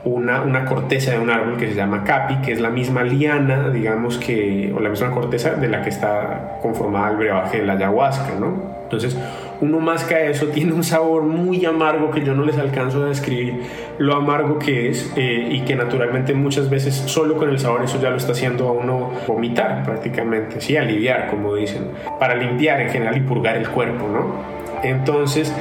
una, 0.03 0.41
una, 0.41 0.65
corteza 0.65 1.11
de 1.11 1.19
un 1.19 1.29
árbol 1.29 1.57
que 1.57 1.67
se 1.67 1.75
llama 1.75 2.03
capi, 2.05 2.37
que 2.41 2.53
es 2.53 2.59
la 2.59 2.71
misma 2.71 3.03
liana, 3.03 3.69
digamos 3.69 4.17
que, 4.17 4.73
o 4.75 4.79
la 4.79 4.89
misma 4.89 5.11
corteza 5.11 5.51
de 5.51 5.67
la 5.67 5.83
que 5.83 5.89
está 5.89 6.57
conformada 6.63 7.11
el 7.11 7.17
brebaje 7.17 7.59
de 7.59 7.67
la 7.67 7.73
ayahuasca, 7.73 8.33
¿no? 8.39 8.79
Entonces, 8.81 9.15
uno 9.61 9.79
más 9.79 10.03
que 10.03 10.29
eso 10.29 10.47
tiene 10.47 10.73
un 10.73 10.83
sabor 10.83 11.23
muy 11.23 11.65
amargo 11.65 12.11
que 12.11 12.23
yo 12.23 12.33
no 12.33 12.45
les 12.45 12.57
alcanzo 12.57 13.03
a 13.03 13.09
describir 13.09 13.63
lo 13.97 14.15
amargo 14.15 14.57
que 14.57 14.89
es 14.89 15.11
eh, 15.15 15.49
y 15.51 15.61
que 15.61 15.75
naturalmente 15.75 16.33
muchas 16.33 16.69
veces 16.69 16.95
solo 16.95 17.35
con 17.35 17.49
el 17.49 17.59
sabor 17.59 17.83
eso 17.83 17.99
ya 18.01 18.09
lo 18.09 18.17
está 18.17 18.31
haciendo 18.31 18.69
a 18.69 18.71
uno 18.71 19.11
vomitar 19.27 19.83
prácticamente, 19.83 20.61
sí, 20.61 20.77
aliviar 20.77 21.27
como 21.29 21.55
dicen, 21.55 21.89
para 22.19 22.35
limpiar 22.35 22.81
en 22.81 22.89
general 22.89 23.17
y 23.17 23.21
purgar 23.21 23.57
el 23.57 23.69
cuerpo, 23.69 24.07
¿no? 24.07 24.59
Entonces, 24.83 25.53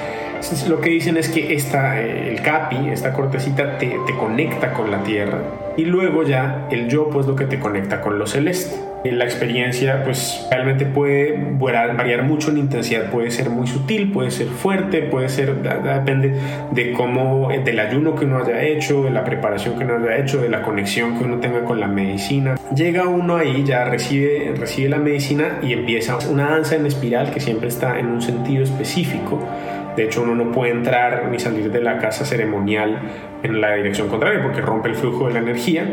lo 0.69 0.81
que 0.81 0.91
dicen 0.91 1.17
es 1.17 1.29
que 1.29 1.55
esta, 1.55 2.01
eh, 2.01 2.31
el 2.31 2.41
capi, 2.43 2.89
esta 2.91 3.13
cortecita, 3.13 3.79
te, 3.79 3.99
te, 4.07 4.15
conecta 4.15 4.73
con 4.73 4.91
la 4.91 5.03
tierra 5.03 5.39
y 5.77 5.85
luego 5.85 6.23
ya 6.23 6.69
el 6.71 6.89
yo, 6.89 7.11
pues 7.11 7.27
lo 7.27 7.35
que 7.35 7.47
te 7.47 7.59
conecta 7.59 8.01
con 8.01 8.19
lo 8.19 8.27
celeste. 8.27 8.88
Eh, 9.05 9.13
la 9.13 9.25
experiencia 9.25 10.03
pues 10.03 10.47
realmente 10.51 10.85
puede 10.85 11.39
variar 11.59 12.25
mucho 12.25 12.51
en 12.51 12.59
intensidad, 12.59 13.11
puede 13.11 13.31
ser 13.31 13.49
muy 13.49 13.67
sutil, 13.67 14.11
puede 14.11 14.31
ser 14.31 14.49
fuerte, 14.49 15.03
puede 15.03 15.29
ser, 15.29 15.55
depende 15.63 16.35
de 16.73 16.93
cómo, 16.93 17.51
eh, 17.53 17.61
del 17.65 17.79
ayuno 17.79 18.17
que 18.17 18.25
uno 18.25 18.39
haya 18.39 18.63
hecho, 18.63 19.05
de 19.05 19.11
la 19.11 19.25
preparación 19.25 19.79
que 19.79 19.85
uno 19.85 19.99
haya 19.99 20.19
hecho, 20.19 20.41
de 20.41 20.49
la 20.49 20.63
conexión 20.63 21.17
que 21.17 21.25
uno 21.25 21.39
tenga 21.39 21.65
con 21.65 21.79
la 21.79 21.87
medicina. 21.87 22.57
Llega 22.75 23.07
uno 23.07 23.37
ahí, 23.37 23.63
ya 23.65 23.85
recibe, 23.85 24.53
recibe 24.57 24.89
la 24.89 24.99
medicina 24.99 25.61
y 25.63 25.73
empieza 25.73 26.19
una 26.29 26.51
danza 26.51 26.75
en 26.75 26.87
espiral 26.87 27.31
que 27.31 27.41
siempre 27.41 27.69
está 27.69 27.99
en 27.99 28.07
un 28.07 28.21
sentido 28.21 28.65
específico. 28.65 29.41
De 29.97 30.05
hecho, 30.05 30.23
uno 30.23 30.37
no 30.37 30.53
puede 30.53 30.71
entrar 30.73 31.29
ni 31.29 31.41
salir 31.41 31.73
de 31.73 31.81
la 31.81 31.99
casa 31.99 32.25
ceremonial 32.25 33.01
en 33.43 33.61
la 33.61 33.75
dirección 33.75 34.09
contraria 34.09 34.41
porque 34.43 34.61
rompe 34.61 34.89
el 34.89 34.95
flujo 34.95 35.27
de 35.27 35.35
la 35.35 35.41
energía. 35.41 35.85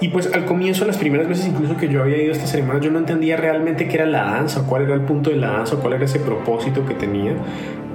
Y 0.00 0.08
pues 0.08 0.32
al 0.32 0.46
comienzo, 0.46 0.86
las 0.86 0.96
primeras 0.96 1.28
veces 1.28 1.46
incluso 1.46 1.76
que 1.76 1.88
yo 1.88 2.02
había 2.02 2.16
ido 2.16 2.32
a 2.32 2.36
esta 2.36 2.46
ceremonia, 2.46 2.80
yo 2.80 2.90
no 2.90 2.98
entendía 2.98 3.36
realmente 3.36 3.86
qué 3.86 3.96
era 3.96 4.06
la 4.06 4.24
danza, 4.24 4.64
cuál 4.66 4.82
era 4.84 4.94
el 4.94 5.02
punto 5.02 5.30
de 5.30 5.36
la 5.36 5.50
danza, 5.50 5.76
cuál 5.76 5.94
era 5.94 6.06
ese 6.06 6.20
propósito 6.20 6.86
que 6.86 6.94
tenía, 6.94 7.32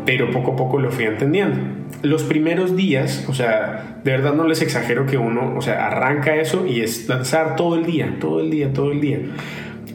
pero 0.05 0.29
poco 0.29 0.53
a 0.53 0.55
poco 0.55 0.79
lo 0.79 0.91
fui 0.91 1.05
entendiendo. 1.05 1.57
Los 2.03 2.23
primeros 2.23 2.75
días, 2.75 3.25
o 3.27 3.33
sea, 3.33 3.97
de 4.03 4.11
verdad 4.11 4.33
no 4.33 4.47
les 4.47 4.61
exagero 4.61 5.07
que 5.07 5.17
uno, 5.17 5.55
o 5.57 5.61
sea, 5.61 5.87
arranca 5.87 6.35
eso 6.35 6.67
y 6.67 6.81
es 6.81 7.07
danzar 7.07 7.55
todo 7.55 7.75
el 7.75 7.85
día, 7.85 8.17
todo 8.19 8.39
el 8.39 8.51
día, 8.51 8.71
todo 8.71 8.91
el 8.91 9.01
día 9.01 9.19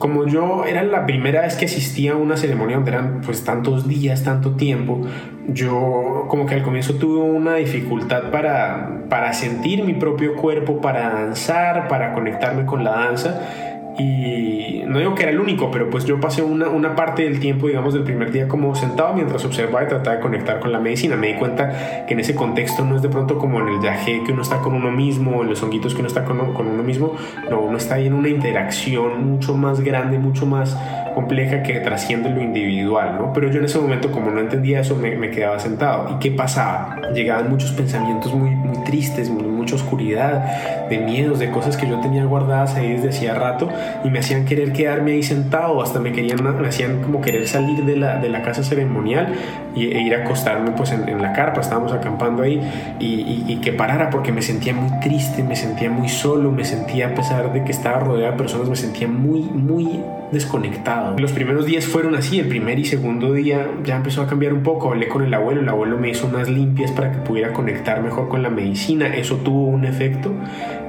como 0.01 0.27
yo 0.27 0.65
era 0.65 0.83
la 0.83 1.05
primera 1.05 1.43
vez 1.43 1.57
que 1.57 1.67
asistía 1.67 2.13
a 2.13 2.17
una 2.17 2.39
ceremonia 2.39 2.77
donde 2.77 2.91
eran 2.91 3.21
pues 3.21 3.45
tantos 3.45 3.87
días, 3.87 4.25
tanto 4.25 4.53
tiempo, 4.53 5.03
yo 5.47 6.25
como 6.27 6.47
que 6.47 6.55
al 6.55 6.63
comienzo 6.63 6.95
tuve 6.95 7.21
una 7.21 7.57
dificultad 7.57 8.31
para, 8.31 9.03
para 9.11 9.35
sentir 9.35 9.85
mi 9.85 9.93
propio 9.93 10.37
cuerpo, 10.37 10.81
para 10.81 11.11
danzar, 11.11 11.87
para 11.89 12.15
conectarme 12.15 12.65
con 12.65 12.83
la 12.83 12.93
danza 12.93 13.70
y 14.01 14.83
no 14.87 14.99
digo 14.99 15.15
que 15.15 15.23
era 15.23 15.31
el 15.31 15.39
único, 15.39 15.71
pero 15.71 15.91
pues 15.91 16.05
yo 16.05 16.19
pasé 16.19 16.43
una, 16.43 16.97
parte 16.97 17.23
del 17.23 17.39
tiempo, 17.39 17.69
digamos, 17.69 17.95
del 17.95 18.03
primer 18.03 18.33
día 18.33 18.49
como 18.49 18.75
sentado 18.75 19.15
mientras 19.15 19.45
observaba 19.45 19.85
y 19.85 19.89
trataba 19.89 20.17
de 20.17 20.23
conectar 20.23 20.59
con 20.59 20.73
la 20.73 20.81
medicina. 20.81 21.17
Me 21.17 21.29
di 21.29 21.35
cuenta 21.35 22.07
que 22.07 22.15
en 22.15 22.21
ese 22.21 22.35
contexto 22.35 22.85
no 22.85 22.97
es 22.97 23.03
de 23.03 23.09
pronto 23.09 23.39
como 23.39 23.61
en 23.61 23.69
el 23.69 23.79
viaje 23.79 24.23
que 24.25 24.33
uno 24.33 24.43
está 24.43 24.59
con 24.59 24.75
uno 24.75 24.91
mismo, 24.91 25.43
en 25.43 25.51
los 25.51 25.63
honguitos 25.63 25.95
que 25.95 26.01
uno 26.01 26.09
está 26.09 26.25
con, 26.25 26.41
uno 26.41 26.83
mismo, 26.83 27.15
no, 27.49 27.61
uno 27.61 27.77
está 27.77 27.97
ahí 27.97 28.07
en 28.07 28.15
una 28.15 28.29
interacción 28.29 29.31
mucho 29.31 29.55
más 29.55 29.81
grande, 29.81 30.19
mucho 30.19 30.47
más 30.47 30.77
compleja 31.15 31.63
que 31.63 31.79
trasciende 31.81 32.31
lo 32.31 32.41
individual, 32.41 33.17
¿no? 33.19 33.33
Pero 33.33 33.51
yo 33.51 33.59
en 33.59 33.67
ese 33.67 33.79
momento, 33.79 34.11
como 34.11 34.31
no 34.31 34.41
entendía 34.41 34.81
eso, 34.81 34.97
me, 34.97 35.15
me 35.17 35.31
quedaba 35.31 35.59
sentado. 35.59 36.17
¿Y 36.17 36.19
qué 36.19 36.31
pasaba? 36.31 36.97
Llegaban 37.15 37.51
muchos 37.51 37.73
pensamientos 37.73 38.35
muy, 38.35 38.51
muy 38.51 38.83
tristes, 38.85 39.29
mucha 39.31 39.75
oscuridad, 39.75 40.89
de 40.89 40.99
miedos, 40.99 41.39
de 41.39 41.51
cosas 41.51 41.77
que 41.77 41.89
yo 41.89 42.01
tenía 42.01 42.25
guardadas 42.25 42.75
ahí 42.75 42.93
desde 42.93 43.11
hacía 43.11 43.35
rato 43.35 43.69
y 44.05 44.11
me 44.11 44.19
hacían 44.19 44.45
querer 44.45 44.73
quedarme 44.73 45.13
ahí 45.13 45.23
sentado, 45.23 45.83
hasta 45.83 46.01
me 46.01 46.13
querían, 46.13 46.43
me 46.43 46.69
hacían 46.69 47.03
como 47.03 47.21
querer 47.21 47.47
salir 47.47 47.85
de 47.85 47.97
la, 47.97 48.19
de 48.19 48.29
la 48.29 48.43
casa 48.43 48.63
ceremonial 48.63 49.35
y, 49.75 49.87
e 49.87 50.01
ir 50.01 50.15
a 50.15 50.25
acostarme 50.25 50.71
pues 50.73 50.93
en, 50.93 51.21
la 51.21 51.33
carpa, 51.33 51.61
estábamos 51.61 51.93
acampando 51.93 52.43
ahí 52.43 52.61
y, 52.99 53.57
que 53.61 53.73
parara 53.73 54.09
porque 54.09 54.33
me 54.33 54.41
sentía 54.41 54.73
muy 54.73 55.01
triste, 55.01 55.43
me 55.43 55.55
sentía 55.55 55.91
muy 55.91 56.09
solo, 56.09 56.51
me 56.51 56.65
sentía 56.65 57.09
a 57.09 57.15
pesar 57.15 57.53
de 57.53 57.63
que 57.63 57.73
estaba 57.73 57.99
rodeado 57.99 58.33
de 58.33 58.39
personas, 58.39 58.69
me 58.71 58.77
sentía 58.77 59.07
muy, 59.07 59.43
muy 59.43 60.01
desconectado. 60.33 61.19
Los 61.19 61.33
primeros 61.33 61.67
días 61.67 61.85
fueron 61.85 62.15
así, 62.15 62.39
el 62.39 62.49
primer 62.49 62.79
y 62.79 62.85
segundo 62.85 63.33
día 63.33 63.69
ya 63.85 63.97
empezó 63.97 64.23
a 64.23 64.27
cambiar 64.27 64.53
un 64.53 64.63
poco, 64.63 64.89
hablé 64.89 65.09
con 65.09 65.25
el 65.25 65.35
abuelo, 65.35 65.61
el 65.61 65.69
abuelo 65.69 65.99
me 65.99 66.09
hizo 66.09 66.27
unas 66.27 66.49
limpias 66.49 66.91
para 66.93 67.13
que 67.13 67.19
pudiera 67.19 67.53
conectar 67.53 68.03
mejor 68.03 68.29
con 68.29 68.43
la 68.43 68.51
medicina, 68.51 69.15
eso 69.15 69.37
tuvo 69.37 69.67
un 69.67 69.85
efecto 69.85 70.33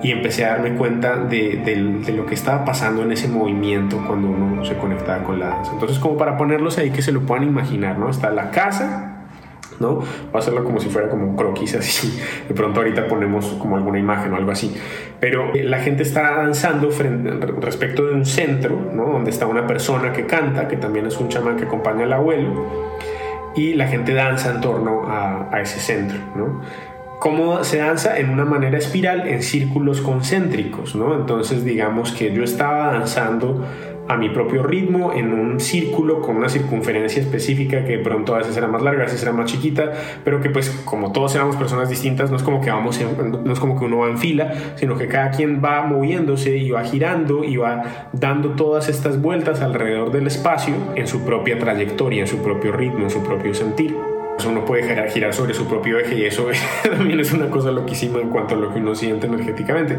y 0.03 0.11
empecé 0.11 0.45
a 0.45 0.49
darme 0.49 0.75
cuenta 0.75 1.17
de, 1.17 1.61
de, 1.63 2.11
lo 2.13 2.25
que 2.25 2.33
estaba 2.33 2.65
pasando 2.65 3.03
en 3.03 3.11
ese 3.11 3.27
movimiento 3.27 4.03
cuando 4.05 4.29
uno 4.29 4.65
se 4.65 4.75
conectaba 4.75 5.23
con 5.23 5.39
la 5.39 5.49
danza. 5.49 5.71
Entonces 5.73 5.99
como 5.99 6.17
para 6.17 6.37
ponerlos 6.37 6.77
ahí 6.77 6.91
que 6.91 7.01
se 7.01 7.11
lo 7.11 7.21
puedan 7.21 7.43
imaginar, 7.43 7.97
¿no? 7.97 8.09
Está 8.09 8.31
la 8.31 8.49
casa, 8.51 9.27
¿no? 9.79 9.95
Voy 9.95 10.07
a 10.33 10.37
hacerlo 10.39 10.63
como 10.63 10.79
si 10.79 10.89
fuera 10.89 11.09
como 11.09 11.25
un 11.25 11.35
croquis 11.35 11.75
así. 11.75 12.19
De 12.47 12.55
pronto 12.55 12.79
ahorita 12.79 13.07
ponemos 13.07 13.45
como 13.59 13.77
alguna 13.77 13.99
imagen 13.99 14.33
o 14.33 14.37
algo 14.37 14.51
así. 14.51 14.75
Pero 15.19 15.53
eh, 15.53 15.63
la 15.63 15.79
gente 15.79 16.03
está 16.03 16.37
danzando 16.37 16.89
frente, 16.89 17.31
respecto 17.59 18.05
de 18.05 18.15
un 18.15 18.25
centro, 18.25 18.79
¿no? 18.93 19.05
Donde 19.05 19.29
está 19.29 19.45
una 19.45 19.67
persona 19.67 20.11
que 20.13 20.25
canta, 20.25 20.67
que 20.67 20.77
también 20.77 21.05
es 21.05 21.17
un 21.19 21.29
chamán 21.29 21.57
que 21.57 21.65
acompaña 21.65 22.05
al 22.05 22.13
abuelo. 22.13 22.91
Y 23.55 23.73
la 23.73 23.87
gente 23.87 24.13
danza 24.13 24.51
en 24.51 24.61
torno 24.61 25.09
a, 25.09 25.49
a 25.51 25.61
ese 25.61 25.79
centro, 25.79 26.17
¿no? 26.35 26.61
Cómo 27.21 27.63
se 27.63 27.77
danza 27.77 28.17
en 28.17 28.31
una 28.31 28.45
manera 28.45 28.79
espiral 28.79 29.27
en 29.27 29.43
círculos 29.43 30.01
concéntricos, 30.01 30.95
¿no? 30.95 31.13
Entonces 31.13 31.63
digamos 31.63 32.13
que 32.13 32.33
yo 32.33 32.43
estaba 32.43 32.93
danzando 32.93 33.63
a 34.07 34.17
mi 34.17 34.29
propio 34.29 34.63
ritmo 34.63 35.13
en 35.13 35.31
un 35.31 35.59
círculo 35.59 36.19
con 36.23 36.37
una 36.37 36.49
circunferencia 36.49 37.21
específica 37.21 37.85
que 37.85 37.97
de 37.97 38.03
pronto 38.03 38.33
a 38.33 38.39
veces 38.39 38.57
era 38.57 38.67
más 38.67 38.81
larga, 38.81 39.03
a 39.03 39.05
veces 39.05 39.21
era 39.21 39.33
más 39.33 39.45
chiquita, 39.45 39.91
pero 40.23 40.41
que 40.41 40.49
pues 40.49 40.71
como 40.83 41.11
todos 41.11 41.35
éramos 41.35 41.57
personas 41.57 41.89
distintas, 41.89 42.31
no 42.31 42.37
es 42.37 42.43
como 42.43 42.59
que 42.59 42.71
vamos 42.71 42.99
no 42.99 43.53
es 43.53 43.59
como 43.59 43.77
que 43.77 43.85
uno 43.85 43.99
va 43.99 44.09
en 44.09 44.17
fila, 44.17 44.51
sino 44.73 44.97
que 44.97 45.07
cada 45.07 45.29
quien 45.29 45.61
va 45.63 45.83
moviéndose 45.83 46.57
y 46.57 46.71
va 46.71 46.83
girando 46.83 47.43
y 47.43 47.55
va 47.55 48.07
dando 48.13 48.55
todas 48.55 48.89
estas 48.89 49.21
vueltas 49.21 49.61
alrededor 49.61 50.11
del 50.11 50.25
espacio 50.25 50.73
en 50.95 51.05
su 51.05 51.21
propia 51.21 51.59
trayectoria, 51.59 52.21
en 52.21 52.27
su 52.27 52.39
propio 52.39 52.71
ritmo, 52.71 53.03
en 53.03 53.11
su 53.11 53.21
propio 53.23 53.53
sentir 53.53 54.10
uno 54.49 54.65
puede 54.65 54.83
girar, 54.83 55.09
girar 55.09 55.33
sobre 55.33 55.53
su 55.53 55.67
propio 55.67 55.99
eje 55.99 56.15
y 56.15 56.25
eso 56.25 56.47
también 56.83 57.19
es 57.19 57.31
una 57.33 57.49
cosa 57.49 57.71
loquísima 57.71 58.19
en 58.19 58.29
cuanto 58.29 58.55
a 58.55 58.57
lo 58.57 58.73
que 58.73 58.79
uno 58.79 58.95
siente 58.95 59.27
energéticamente. 59.27 59.97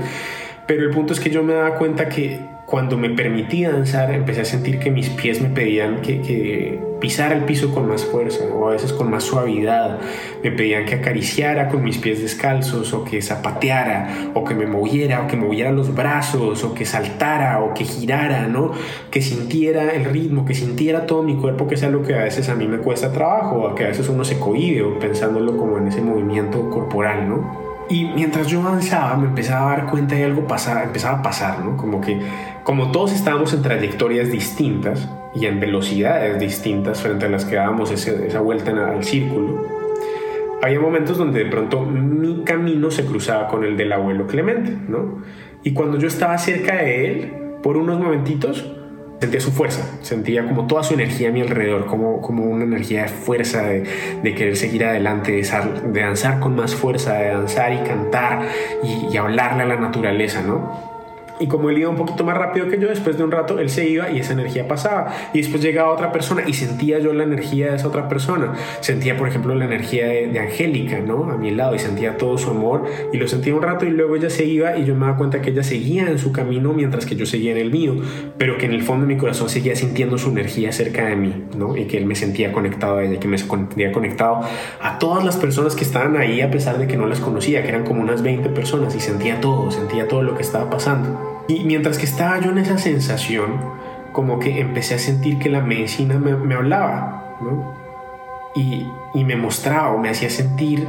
Pero 0.66 0.82
el 0.82 0.90
punto 0.90 1.12
es 1.12 1.20
que 1.20 1.30
yo 1.30 1.42
me 1.42 1.54
daba 1.54 1.76
cuenta 1.76 2.08
que 2.08 2.51
cuando 2.66 2.96
me 2.96 3.10
permitía 3.10 3.70
danzar, 3.70 4.12
empecé 4.12 4.42
a 4.42 4.44
sentir 4.44 4.78
que 4.78 4.90
mis 4.90 5.10
pies 5.10 5.42
me 5.42 5.48
pedían 5.48 6.00
que, 6.00 6.20
que, 6.22 6.80
pisara 7.02 7.34
el 7.34 7.44
piso 7.44 7.74
con 7.74 7.88
más 7.88 8.04
fuerza 8.04 8.44
o 8.44 8.68
a 8.68 8.72
veces 8.72 8.92
con 8.92 9.10
más 9.10 9.24
suavidad. 9.24 9.98
Me 10.44 10.52
pedían 10.52 10.86
que 10.86 10.94
acariciara 10.94 11.68
con 11.68 11.82
mis 11.82 11.98
pies 11.98 12.22
descalzos 12.22 12.92
o 12.94 13.04
que 13.04 13.20
zapateara 13.20 14.30
o 14.34 14.44
que 14.44 14.54
me 14.54 14.66
moviera 14.66 15.22
o 15.22 15.26
que 15.26 15.36
moviera 15.36 15.72
los 15.72 15.92
brazos 15.92 16.62
o 16.62 16.74
que 16.74 16.86
saltara 16.86 17.60
o 17.60 17.74
que 17.74 17.84
girara, 17.84 18.46
¿no? 18.46 18.70
Que 19.10 19.20
sintiera 19.20 19.90
el 19.90 20.04
ritmo, 20.04 20.44
que 20.44 20.54
sintiera 20.54 21.04
todo 21.04 21.24
mi 21.24 21.34
cuerpo, 21.34 21.66
que 21.66 21.76
sea 21.76 21.90
lo 21.90 22.02
que 22.02 22.14
a 22.14 22.22
veces 22.22 22.48
a 22.48 22.54
mí 22.54 22.68
me 22.68 22.78
cuesta 22.78 23.12
trabajo 23.12 23.56
o 23.56 23.74
que 23.74 23.84
a 23.84 23.88
veces 23.88 24.08
uno 24.08 24.24
se 24.24 24.38
cohíbe 24.38 24.84
pensándolo 25.00 25.56
como 25.56 25.78
en 25.78 25.88
ese 25.88 26.00
movimiento 26.00 26.70
corporal, 26.70 27.28
¿no? 27.28 27.71
Y 27.92 28.06
mientras 28.06 28.46
yo 28.46 28.62
avanzaba, 28.62 29.18
me 29.18 29.26
empezaba 29.26 29.70
a 29.70 29.76
dar 29.76 29.86
cuenta 29.90 30.14
de 30.14 30.24
algo 30.24 30.46
pasar, 30.46 30.82
empezaba 30.82 31.18
a 31.18 31.22
pasar, 31.22 31.62
¿no? 31.62 31.76
Como 31.76 32.00
que, 32.00 32.18
como 32.64 32.90
todos 32.90 33.12
estábamos 33.12 33.52
en 33.52 33.60
trayectorias 33.60 34.32
distintas 34.32 35.10
y 35.34 35.44
en 35.44 35.60
velocidades 35.60 36.40
distintas 36.40 37.02
frente 37.02 37.26
a 37.26 37.28
las 37.28 37.44
que 37.44 37.56
dábamos 37.56 37.90
esa 37.90 38.40
vuelta 38.40 38.70
al 38.70 39.04
círculo, 39.04 39.66
había 40.62 40.80
momentos 40.80 41.18
donde 41.18 41.44
de 41.44 41.50
pronto 41.50 41.82
mi 41.82 42.44
camino 42.44 42.90
se 42.90 43.04
cruzaba 43.04 43.46
con 43.48 43.62
el 43.62 43.76
del 43.76 43.92
abuelo 43.92 44.26
Clemente, 44.26 44.74
¿no? 44.88 45.18
Y 45.62 45.74
cuando 45.74 45.98
yo 45.98 46.08
estaba 46.08 46.38
cerca 46.38 46.76
de 46.76 47.10
él, 47.10 47.32
por 47.62 47.76
unos 47.76 48.00
momentitos, 48.00 48.72
sentía 49.22 49.40
su 49.40 49.52
fuerza, 49.52 49.88
sentía 50.00 50.44
como 50.44 50.66
toda 50.66 50.82
su 50.82 50.94
energía 50.94 51.28
a 51.28 51.30
mi 51.30 51.42
alrededor, 51.42 51.86
como, 51.86 52.20
como 52.20 52.42
una 52.42 52.64
energía 52.64 53.02
de 53.02 53.08
fuerza, 53.08 53.62
de, 53.62 54.34
querer 54.34 54.56
seguir 54.56 54.84
adelante, 54.84 55.30
de, 55.30 55.42
de, 55.92 56.00
danzar 56.00 56.40
con 56.40 56.56
más 56.56 56.74
fuerza, 56.74 57.14
de 57.14 57.28
danzar 57.28 57.72
y 57.72 57.78
cantar 57.86 58.48
y, 58.82 59.14
y 59.14 59.16
hablarle 59.16 59.62
a 59.62 59.66
la 59.66 59.76
naturaleza, 59.76 60.42
¿no? 60.42 60.91
Y 61.42 61.48
como 61.48 61.70
él 61.70 61.78
iba 61.78 61.90
un 61.90 61.96
poquito 61.96 62.22
más 62.22 62.38
rápido 62.38 62.68
que 62.68 62.78
yo, 62.78 62.88
después 62.88 63.18
de 63.18 63.24
un 63.24 63.32
rato 63.32 63.58
él 63.58 63.68
se 63.68 63.88
iba 63.88 64.12
y 64.12 64.20
esa 64.20 64.32
energía 64.32 64.68
pasaba. 64.68 65.12
Y 65.34 65.38
después 65.38 65.60
llegaba 65.60 65.90
otra 65.90 66.12
persona 66.12 66.44
y 66.46 66.52
sentía 66.52 67.00
yo 67.00 67.12
la 67.12 67.24
energía 67.24 67.70
de 67.70 67.76
esa 67.76 67.88
otra 67.88 68.08
persona. 68.08 68.52
Sentía, 68.80 69.16
por 69.16 69.26
ejemplo, 69.26 69.56
la 69.56 69.64
energía 69.64 70.06
de, 70.06 70.38
Angélica, 70.38 71.00
¿no? 71.00 71.30
A 71.32 71.36
mi 71.36 71.50
lado 71.50 71.74
y 71.74 71.80
sentía 71.80 72.16
todo 72.16 72.38
su 72.38 72.50
amor. 72.50 72.84
Y 73.12 73.16
lo 73.16 73.26
sentía 73.26 73.56
un 73.56 73.62
rato 73.62 73.84
y 73.84 73.90
luego 73.90 74.14
ella 74.14 74.30
se 74.30 74.44
iba 74.44 74.76
y 74.78 74.84
yo 74.84 74.94
me 74.94 75.06
daba 75.06 75.18
cuenta 75.18 75.42
que 75.42 75.50
ella 75.50 75.64
seguía 75.64 76.06
en 76.08 76.18
su 76.20 76.30
camino 76.30 76.72
mientras 76.72 77.06
que 77.06 77.16
yo 77.16 77.26
seguía 77.26 77.50
en 77.50 77.58
el 77.58 77.72
mío. 77.72 77.96
Pero 78.38 78.56
que 78.56 78.66
en 78.66 78.72
el 78.72 78.82
fondo 78.84 79.04
de 79.04 79.14
mi 79.14 79.18
corazón 79.18 79.48
seguía 79.48 79.74
sintiendo 79.74 80.18
su 80.18 80.30
energía 80.30 80.70
cerca 80.70 81.06
de 81.06 81.16
mí, 81.16 81.44
¿no? 81.56 81.76
Y 81.76 81.86
que 81.86 81.98
él 81.98 82.06
me 82.06 82.14
sentía 82.14 82.52
conectado 82.52 82.98
a 82.98 83.04
ella, 83.04 83.18
que 83.18 83.26
me 83.26 83.36
sentía 83.36 83.90
conectado 83.90 84.42
a 84.80 85.00
todas 85.00 85.24
las 85.24 85.36
personas 85.36 85.74
que 85.74 85.82
estaban 85.82 86.16
ahí 86.16 86.40
a 86.40 86.52
pesar 86.52 86.78
de 86.78 86.86
que 86.86 86.96
no 86.96 87.06
las 87.06 87.18
conocía, 87.18 87.62
que 87.62 87.68
eran 87.68 87.84
como 87.84 88.00
unas 88.00 88.22
20 88.22 88.48
personas 88.50 88.94
y 88.94 89.00
sentía 89.00 89.40
todo, 89.40 89.72
sentía 89.72 90.06
todo 90.06 90.22
lo 90.22 90.36
que 90.36 90.42
estaba 90.42 90.70
pasando. 90.70 91.31
Y 91.48 91.64
mientras 91.64 91.98
que 91.98 92.04
estaba 92.04 92.40
yo 92.40 92.50
en 92.50 92.58
esa 92.58 92.78
sensación, 92.78 93.60
como 94.12 94.38
que 94.38 94.60
empecé 94.60 94.94
a 94.94 94.98
sentir 94.98 95.38
que 95.38 95.48
la 95.48 95.60
medicina 95.60 96.18
me, 96.18 96.54
hablaba, 96.54 97.36
¿no? 97.40 97.74
Y, 98.54 98.86
y, 99.14 99.24
me 99.24 99.36
mostraba 99.36 99.92
o 99.92 99.98
me 99.98 100.10
hacía 100.10 100.28
sentir 100.28 100.86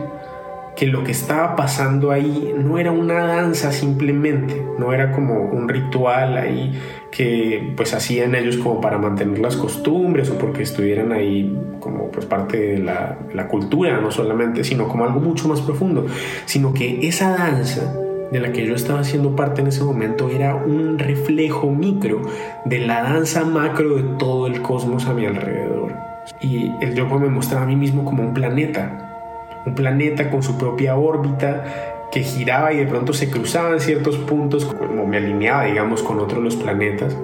que 0.76 0.88
lo 0.88 1.04
que 1.04 1.12
estaba 1.12 1.56
pasando 1.56 2.12
ahí 2.12 2.54
no 2.58 2.78
era 2.78 2.92
una 2.92 3.26
danza 3.26 3.72
simplemente, 3.72 4.62
no 4.80 4.92
era 4.92 5.12
como 5.12 5.42
un 5.44 5.70
ritual 5.70 6.36
ahí 6.36 6.78
que 7.12 7.74
pues 7.78 7.94
hacían 7.94 8.34
ellos 8.36 8.58
como 8.58 8.82
para 8.82 8.98
mantener 8.98 9.40
las 9.40 9.56
costumbres 9.56 10.30
o 10.32 10.38
porque 10.38 10.64
estuvieran 10.64 11.12
ahí 11.12 11.56
como 11.80 12.10
pues 12.10 12.26
parte 12.26 12.58
de 12.58 12.80
la, 12.80 13.18
la 13.34 13.48
cultura, 13.48 14.02
no 14.02 14.10
solamente, 14.12 14.64
sino 14.64 14.88
como 14.88 15.06
algo 15.06 15.20
mucho 15.20 15.48
más 15.48 15.62
profundo, 15.62 16.08
sino 16.46 16.74
que 16.74 17.08
esa 17.08 17.30
danza 17.30 18.03
de 18.34 18.40
la 18.40 18.52
que 18.52 18.66
yo 18.66 18.74
estaba 18.74 19.00
haciendo 19.00 19.36
parte 19.36 19.62
en 19.62 19.68
ese 19.68 19.84
momento 19.84 20.28
era 20.28 20.56
un 20.56 20.98
reflejo 20.98 21.70
micro 21.70 22.24
de 22.66 22.80
la 22.80 23.04
danza 23.04 23.46
macro 23.46 23.96
de 23.96 24.04
todo 24.18 24.48
el 24.48 24.60
cosmos 24.64 25.06
a 25.06 25.14
mi 25.14 25.28
alrededor. 25.28 25.94
Y 26.42 26.72
el 26.82 26.96
yoga 26.96 27.20
me 27.20 27.30
mostraba 27.30 27.66
a 27.66 27.68
mí 27.68 27.76
mismo 27.76 28.04
como 28.04 28.24
un 28.24 28.34
planeta, 28.34 29.62
un 29.68 29.76
planeta 29.76 30.32
con 30.32 30.42
su 30.42 30.58
propia 30.58 30.96
órbita 30.96 31.64
que 32.12 32.24
giraba 32.24 32.74
y 32.74 32.78
de 32.78 32.88
pronto 32.88 33.14
se 33.14 33.30
cruzaban 33.30 33.80
ciertos 33.80 34.18
puntos, 34.18 34.66
como 34.66 35.06
me 35.06 35.18
alineaba, 35.18 35.66
digamos, 35.66 36.02
con 36.02 36.20
otros 36.20 36.44
los 36.44 36.56
planetas 36.56 37.16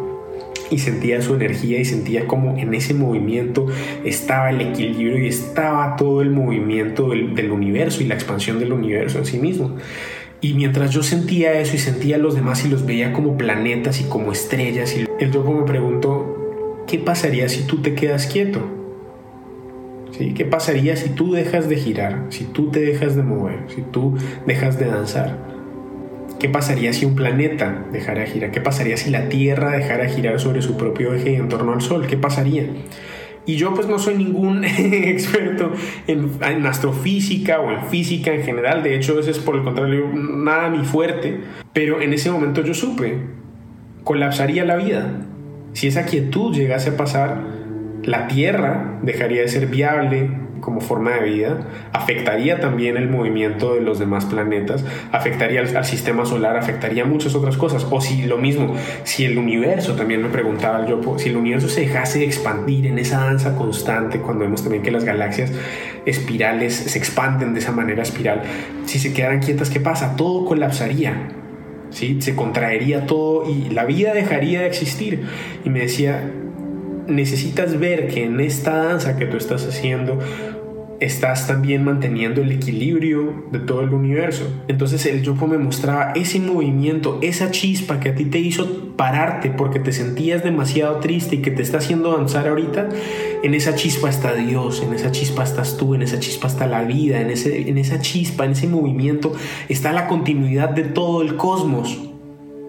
y 0.69 0.77
sentía 0.77 1.23
su 1.23 1.33
energía 1.33 1.79
y 1.79 1.85
sentía 1.85 2.27
como 2.27 2.55
en 2.57 2.75
ese 2.75 2.93
movimiento 2.93 3.65
estaba 4.03 4.51
el 4.51 4.61
equilibrio 4.61 5.17
y 5.17 5.27
estaba 5.27 5.95
todo 5.95 6.21
el 6.21 6.29
movimiento 6.29 7.09
del, 7.09 7.33
del, 7.33 7.51
universo 7.51 8.03
y 8.03 8.05
la 8.05 8.13
expansión 8.13 8.59
del 8.59 8.73
universo 8.73 9.17
en 9.17 9.25
sí 9.25 9.39
mismo. 9.39 9.75
Y 10.41 10.53
mientras 10.53 10.91
yo 10.91 11.03
sentía 11.03 11.59
eso 11.59 11.75
y 11.75 11.79
sentía 11.79 12.15
a 12.15 12.19
los 12.19 12.33
demás 12.33 12.63
y 12.65 12.69
los 12.69 12.85
veía 12.85 13.11
como 13.11 13.37
planetas 13.37 13.99
y 13.99 14.05
como 14.05 14.31
estrellas, 14.31 14.95
y 14.95 15.05
el 15.19 15.31
yogo 15.31 15.53
me 15.53 15.65
preguntó, 15.65 16.83
¿qué 16.87 16.97
pasaría 16.97 17.49
si 17.49 17.63
tú 17.63 17.81
te 17.81 17.93
quedas 17.93 18.27
quieto? 18.27 18.61
¿Sí? 20.17 20.33
¿Qué 20.33 20.45
pasaría 20.45 20.95
si 20.95 21.09
tú 21.09 21.33
dejas 21.33 21.67
de 21.67 21.75
girar, 21.75 22.25
si 22.29 22.45
tú 22.45 22.71
te 22.71 22.79
dejas 22.79 23.15
de 23.15 23.23
mover, 23.23 23.59
si 23.67 23.81
tú 23.81 24.17
dejas 24.45 24.79
de 24.79 24.85
danzar? 24.85 25.37
¿Qué 26.39 26.47
pasaría 26.47 26.93
si 26.93 27.05
un 27.05 27.15
planeta 27.15 27.85
dejara 27.91 28.21
de 28.21 28.27
girar? 28.27 28.51
¿Qué 28.51 28.61
pasaría 28.61 28.95
si 28.95 29.09
la 29.09 29.27
Tierra 29.27 29.71
dejara 29.71 30.05
de 30.05 30.09
girar 30.09 30.39
sobre 30.39 30.61
su 30.61 30.77
propio 30.77 31.13
eje 31.13 31.35
en 31.35 31.49
torno 31.49 31.73
al 31.73 31.81
Sol? 31.81 32.07
¿Qué 32.07 32.15
pasaría? 32.15 32.65
Y 33.45 33.55
yo 33.55 33.73
pues 33.73 33.87
no 33.87 33.99
soy 33.99 34.15
ningún 34.15 34.63
experto 34.65 35.71
en, 36.07 36.65
astrofísica 36.65 37.59
o 37.59 37.71
en 37.71 37.85
física 37.85 38.33
en 38.33 38.43
general, 38.43 38.83
de 38.83 38.95
hecho 38.95 39.19
eso 39.19 39.31
es 39.31 39.39
por 39.39 39.55
el 39.55 39.63
contrario 39.63 40.09
nada 40.13 40.69
mi 40.69 40.85
fuerte, 40.85 41.39
pero 41.73 42.01
en 42.01 42.13
ese 42.13 42.31
momento 42.31 42.61
yo 42.61 42.73
supe, 42.73 43.17
colapsaría 44.03 44.65
la 44.65 44.75
vida. 44.75 45.25
Si 45.73 45.87
esa 45.87 46.05
quietud 46.05 46.53
llegase 46.55 46.89
a 46.89 46.97
pasar, 46.97 47.58
la 48.03 48.27
Tierra 48.27 48.99
dejaría 49.01 49.41
de 49.41 49.47
ser 49.47 49.67
viable, 49.67 50.29
como 50.59 50.81
forma 50.81 51.11
de 51.11 51.29
vida, 51.29 51.67
afectaría 51.93 52.59
también 52.59 52.97
el 52.97 53.09
movimiento 53.09 53.73
de 53.73 53.81
los 53.81 53.99
demás 53.99 54.25
planetas, 54.25 54.85
afectaría 55.11 55.61
al, 55.61 55.85
sistema 55.85 56.25
solar, 56.25 56.57
afectaría 56.57 57.05
muchas 57.05 57.35
otras 57.35 57.57
cosas. 57.57 57.85
O 57.89 58.01
si 58.01 58.23
lo 58.23 58.37
mismo, 58.37 58.75
si 59.03 59.25
el 59.25 59.37
universo, 59.37 59.95
también 59.95 60.21
me 60.21 60.29
preguntaba 60.29 60.85
yo, 60.87 61.01
si 61.17 61.29
el 61.29 61.37
universo 61.37 61.69
se 61.69 61.81
dejase 61.81 62.19
de 62.19 62.25
expandir 62.25 62.87
en 62.87 62.99
esa 62.99 63.19
danza 63.19 63.55
constante, 63.55 64.19
cuando 64.19 64.43
vemos 64.43 64.61
también 64.61 64.83
que 64.83 64.91
las 64.91 65.03
galaxias 65.03 65.51
espirales 66.05 66.75
se 66.75 66.97
expanden 66.97 67.53
de 67.53 67.59
esa 67.59 67.71
manera 67.71 68.03
espiral, 68.03 68.43
si 68.85 68.99
se 68.99 69.13
quedaran 69.13 69.39
quietas, 69.39 69.69
¿qué 69.69 69.79
pasa? 69.79 70.15
Todo 70.15 70.45
colapsaría. 70.45 71.35
¿Sí? 71.91 72.21
Se 72.21 72.35
contraería 72.35 73.07
todo 73.07 73.49
y 73.49 73.71
la 73.71 73.83
vida 73.83 74.13
dejaría 74.13 74.61
de 74.61 74.67
existir. 74.67 75.23
Y 75.65 75.71
me 75.71 75.79
decía, 75.79 76.21
necesitas 77.09 77.79
ver 77.79 78.07
que 78.07 78.23
en 78.23 78.39
esta 78.39 78.75
danza 78.77 79.17
que 79.17 79.25
tú 79.25 79.37
estás 79.37 79.65
haciendo 79.65 80.19
estás 80.99 81.47
también 81.47 81.83
manteniendo 81.83 82.41
el 82.41 82.51
equilibrio 82.51 83.45
de 83.51 83.59
todo 83.59 83.81
el 83.81 83.93
universo. 83.93 84.45
Entonces 84.67 85.05
el 85.05 85.23
yopo 85.23 85.47
me 85.47 85.57
mostraba 85.57 86.11
ese 86.13 86.39
movimiento, 86.39 87.19
esa 87.21 87.51
chispa 87.51 87.99
que 87.99 88.09
a 88.09 88.15
ti 88.15 88.25
te 88.25 88.39
hizo 88.39 88.95
pararte 88.97 89.49
porque 89.49 89.79
te 89.79 89.93
sentías 89.93 90.43
demasiado 90.43 90.97
triste 90.97 91.37
y 91.37 91.41
que 91.41 91.51
te 91.51 91.61
está 91.61 91.77
haciendo 91.77 92.15
danzar 92.17 92.47
ahorita. 92.47 92.89
En 93.43 93.53
esa 93.53 93.75
chispa 93.75 94.09
está 94.09 94.33
Dios, 94.33 94.83
en 94.85 94.93
esa 94.93 95.11
chispa 95.11 95.43
estás 95.43 95.77
tú, 95.77 95.95
en 95.95 96.01
esa 96.01 96.19
chispa 96.19 96.47
está 96.47 96.67
la 96.67 96.83
vida, 96.83 97.21
en, 97.21 97.29
ese, 97.29 97.69
en 97.69 97.77
esa 97.77 98.01
chispa, 98.01 98.45
en 98.45 98.51
ese 98.51 98.67
movimiento 98.67 99.33
está 99.69 99.93
la 99.93 100.07
continuidad 100.07 100.69
de 100.69 100.83
todo 100.83 101.21
el 101.21 101.37
cosmos. 101.37 101.97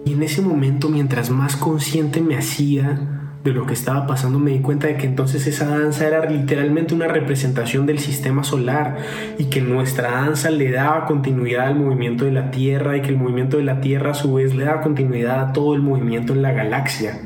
Y 0.05 0.13
en 0.13 0.23
ese 0.23 0.41
momento, 0.41 0.89
mientras 0.89 1.29
más 1.29 1.55
consciente 1.55 2.21
me 2.21 2.35
hacía, 2.35 3.20
de 3.43 3.53
lo 3.53 3.65
que 3.65 3.73
estaba 3.73 4.05
pasando 4.05 4.37
me 4.37 4.51
di 4.51 4.59
cuenta 4.59 4.87
de 4.87 4.97
que 4.97 5.07
entonces 5.07 5.47
esa 5.47 5.65
danza 5.65 6.07
era 6.07 6.29
literalmente 6.29 6.93
una 6.93 7.07
representación 7.07 7.85
del 7.85 7.99
sistema 7.99 8.43
solar 8.43 8.97
y 9.37 9.45
que 9.45 9.61
nuestra 9.61 10.11
danza 10.11 10.51
le 10.51 10.71
daba 10.71 11.05
continuidad 11.05 11.67
al 11.67 11.75
movimiento 11.75 12.25
de 12.25 12.31
la 12.31 12.51
Tierra 12.51 12.97
y 12.97 13.01
que 13.01 13.09
el 13.09 13.17
movimiento 13.17 13.57
de 13.57 13.63
la 13.63 13.81
Tierra 13.81 14.11
a 14.11 14.15
su 14.15 14.35
vez 14.35 14.53
le 14.53 14.65
daba 14.65 14.81
continuidad 14.81 15.39
a 15.39 15.53
todo 15.53 15.73
el 15.73 15.81
movimiento 15.81 16.33
en 16.33 16.43
la 16.43 16.51
galaxia 16.51 17.19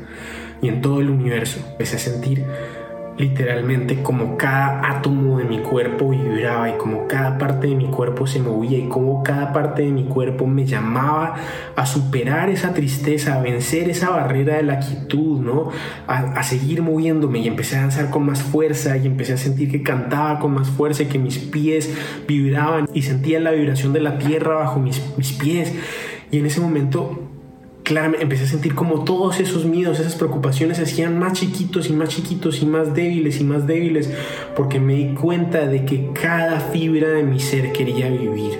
y 0.62 0.68
en 0.68 0.80
todo 0.80 1.00
el 1.00 1.10
universo. 1.10 1.60
Empecé 1.72 1.96
a 1.96 1.98
sentir 1.98 2.44
literalmente 3.18 4.02
como 4.02 4.36
cada 4.36 4.90
átomo 4.90 5.38
de 5.38 5.44
mi 5.44 5.58
cuerpo 5.60 6.10
vibraba 6.10 6.68
y 6.68 6.76
como 6.76 7.06
cada 7.08 7.38
parte 7.38 7.68
de 7.68 7.74
mi 7.74 7.86
cuerpo 7.86 8.26
se 8.26 8.40
movía 8.40 8.78
y 8.78 8.88
como 8.88 9.22
cada 9.22 9.52
parte 9.52 9.82
de 9.82 9.90
mi 9.90 10.04
cuerpo 10.04 10.46
me 10.46 10.66
llamaba 10.66 11.36
a 11.74 11.86
superar 11.86 12.50
esa 12.50 12.74
tristeza, 12.74 13.36
a 13.36 13.42
vencer 13.42 13.88
esa 13.88 14.10
barrera 14.10 14.56
de 14.56 14.64
la 14.64 14.80
quietud, 14.80 15.40
¿no? 15.40 15.70
A, 16.06 16.42
seguir 16.42 16.80
moviéndome 16.80 17.40
y 17.40 17.48
empecé 17.48 17.76
a 17.76 17.80
danzar 17.80 18.10
con 18.10 18.24
más 18.24 18.40
fuerza 18.40 18.96
y 18.96 19.06
empecé 19.06 19.32
a 19.32 19.36
sentir 19.36 19.70
que 19.70 19.82
cantaba 19.82 20.38
con 20.38 20.54
más 20.54 20.68
fuerza 20.68 21.02
y 21.02 21.06
que 21.06 21.18
mis 21.18 21.38
pies 21.38 21.92
vibraban 22.28 22.88
y 22.94 23.02
sentía 23.02 23.40
la 23.40 23.50
vibración 23.50 23.92
de 23.92 24.00
la 24.00 24.18
tierra 24.18 24.54
bajo 24.54 24.78
mis, 24.78 25.02
mis 25.16 25.32
pies 25.32 25.74
y 26.30 26.38
en 26.38 26.46
ese 26.46 26.60
momento 26.60 27.26
claramente 27.86 28.24
empecé 28.24 28.44
a 28.44 28.48
sentir 28.48 28.74
como 28.74 29.04
todos 29.04 29.38
esos 29.38 29.64
miedos, 29.64 30.00
esas 30.00 30.16
preocupaciones 30.16 30.78
se 30.78 30.82
hacían 30.82 31.20
más 31.20 31.34
chiquitos 31.34 31.88
y 31.88 31.92
más 31.92 32.08
chiquitos 32.08 32.60
y 32.60 32.66
más 32.66 32.94
débiles 32.94 33.40
y 33.40 33.44
más 33.44 33.64
débiles, 33.64 34.12
porque 34.56 34.80
me 34.80 34.94
di 34.94 35.14
cuenta 35.14 35.68
de 35.68 35.84
que 35.84 36.10
cada 36.12 36.58
fibra 36.58 37.10
de 37.10 37.22
mi 37.22 37.38
ser 37.38 37.70
quería 37.70 38.10
vivir, 38.10 38.58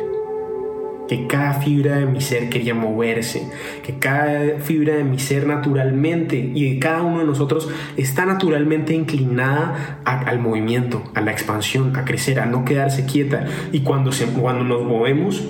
que 1.08 1.26
cada 1.26 1.54
fibra 1.54 1.96
de 1.96 2.06
mi 2.06 2.20
ser 2.20 2.48
quería 2.50 2.74
moverse, 2.74 3.50
que 3.82 3.98
cada 3.98 4.60
fibra 4.60 4.94
de 4.94 5.02
mi 5.02 5.18
ser 5.18 5.48
naturalmente 5.48 6.36
y 6.54 6.74
de 6.74 6.78
cada 6.78 7.02
uno 7.02 7.18
de 7.18 7.24
nosotros 7.24 7.68
está 7.96 8.26
naturalmente 8.26 8.94
inclinada 8.94 9.98
al 10.04 10.38
movimiento, 10.38 11.02
a 11.14 11.20
la 11.20 11.32
expansión, 11.32 11.96
a 11.96 12.04
crecer, 12.04 12.38
a 12.38 12.46
no 12.46 12.64
quedarse 12.64 13.06
quieta. 13.06 13.44
Y 13.72 13.80
cuando, 13.80 14.12
cuando 14.40 14.62
nos 14.62 14.84
movemos, 14.84 15.42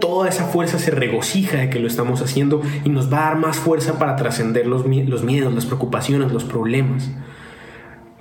toda 0.00 0.28
esa 0.28 0.46
fuerza 0.46 0.78
se 0.78 0.90
regocija 0.90 1.58
de 1.58 1.70
que 1.70 1.78
lo 1.78 1.86
estamos 1.86 2.22
haciendo 2.22 2.62
y 2.84 2.88
nos 2.88 3.12
va 3.12 3.18
a 3.18 3.30
dar 3.30 3.38
más 3.38 3.58
fuerza 3.58 3.98
para 3.98 4.16
trascender 4.16 4.66
los, 4.66 4.86
miedos, 4.86 5.54
las 5.54 5.66
preocupaciones, 5.66 6.32
los 6.32 6.44
problemas. 6.44 7.10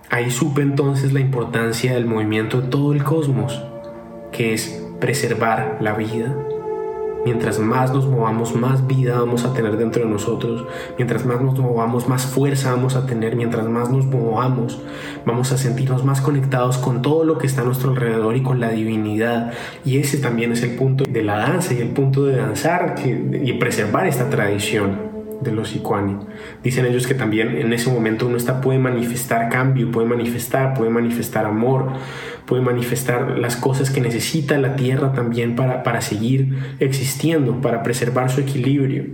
Ahí 0.10 0.30
supe 0.32 0.62
entonces 0.62 1.14
la 1.14 1.20
importancia 1.20 1.94
del 1.94 2.06
movimiento 2.06 2.62
de 2.62 2.68
todo 2.68 2.94
el 2.94 3.04
cosmos, 3.04 3.64
que 4.32 4.54
es 4.54 4.84
preservar 5.00 5.78
la 5.82 5.94
vida, 5.94 6.36
Mientras 7.26 7.60
más 7.60 7.94
nos 7.94 8.08
movamos, 8.08 8.56
más 8.56 8.88
vida 8.88 9.20
vamos 9.20 9.44
a 9.44 9.54
tener 9.54 9.78
dentro 9.78 10.04
de 10.04 10.10
nosotros. 10.10 10.66
Mientras 10.98 11.26
más 11.26 11.42
nos 11.42 11.58
movamos, 11.60 12.08
más 12.08 12.26
fuerza 12.26 12.72
vamos 12.72 12.96
a 12.96 13.06
tener. 13.06 13.36
Mientras 13.36 13.68
más 13.68 13.90
nos 13.90 14.06
movamos, 14.06 14.82
vamos 15.26 15.52
a 15.52 15.58
sentirnos 15.58 16.06
más 16.06 16.22
conectados 16.22 16.78
con 16.78 17.02
todo 17.02 17.24
lo 17.24 17.38
que 17.38 17.48
está 17.48 17.62
a 17.62 17.66
nuestro 17.66 17.92
alrededor 17.92 18.36
y 18.36 18.44
con 18.44 18.60
la 18.60 18.70
divinidad. 18.70 19.54
Y 19.84 19.98
ese 19.98 20.18
también 20.18 20.54
es 20.54 20.64
el 20.64 20.76
punto 20.76 21.04
de 21.04 21.24
la 21.24 21.38
danza 21.38 21.74
y 21.74 21.82
el 21.82 21.90
punto 21.90 22.26
de 22.26 22.38
danzar 22.38 22.96
y 23.06 23.54
preservar 23.54 24.08
esta 24.08 24.30
tradición 24.30 25.09
de 25.42 25.52
los 25.52 25.76
Ikuani. 25.76 26.18
Dicen 26.64 26.86
ellos 26.86 27.08
que 27.08 27.14
también 27.14 27.58
en 27.58 27.74
ese 27.74 27.92
momento 27.92 28.28
uno 28.28 28.38
está, 28.38 28.62
puede 28.62 28.80
manifestar 28.80 29.50
cambio, 29.50 29.92
puede 29.92 30.08
manifestar, 30.08 30.74
puede 30.74 30.90
manifestar 30.90 31.46
amor, 31.46 31.94
puede 32.46 32.62
manifestar 32.62 33.38
las 33.38 33.56
cosas 33.56 33.90
que 33.90 34.02
necesita 34.02 34.58
la 34.58 34.76
tierra 34.76 35.14
también 35.14 35.56
para, 35.56 35.84
para 35.84 36.02
seguir 36.02 36.58
existiendo, 36.80 37.62
para 37.62 37.84
preservar 37.84 38.30
su 38.30 38.42
equilibrio. 38.42 39.06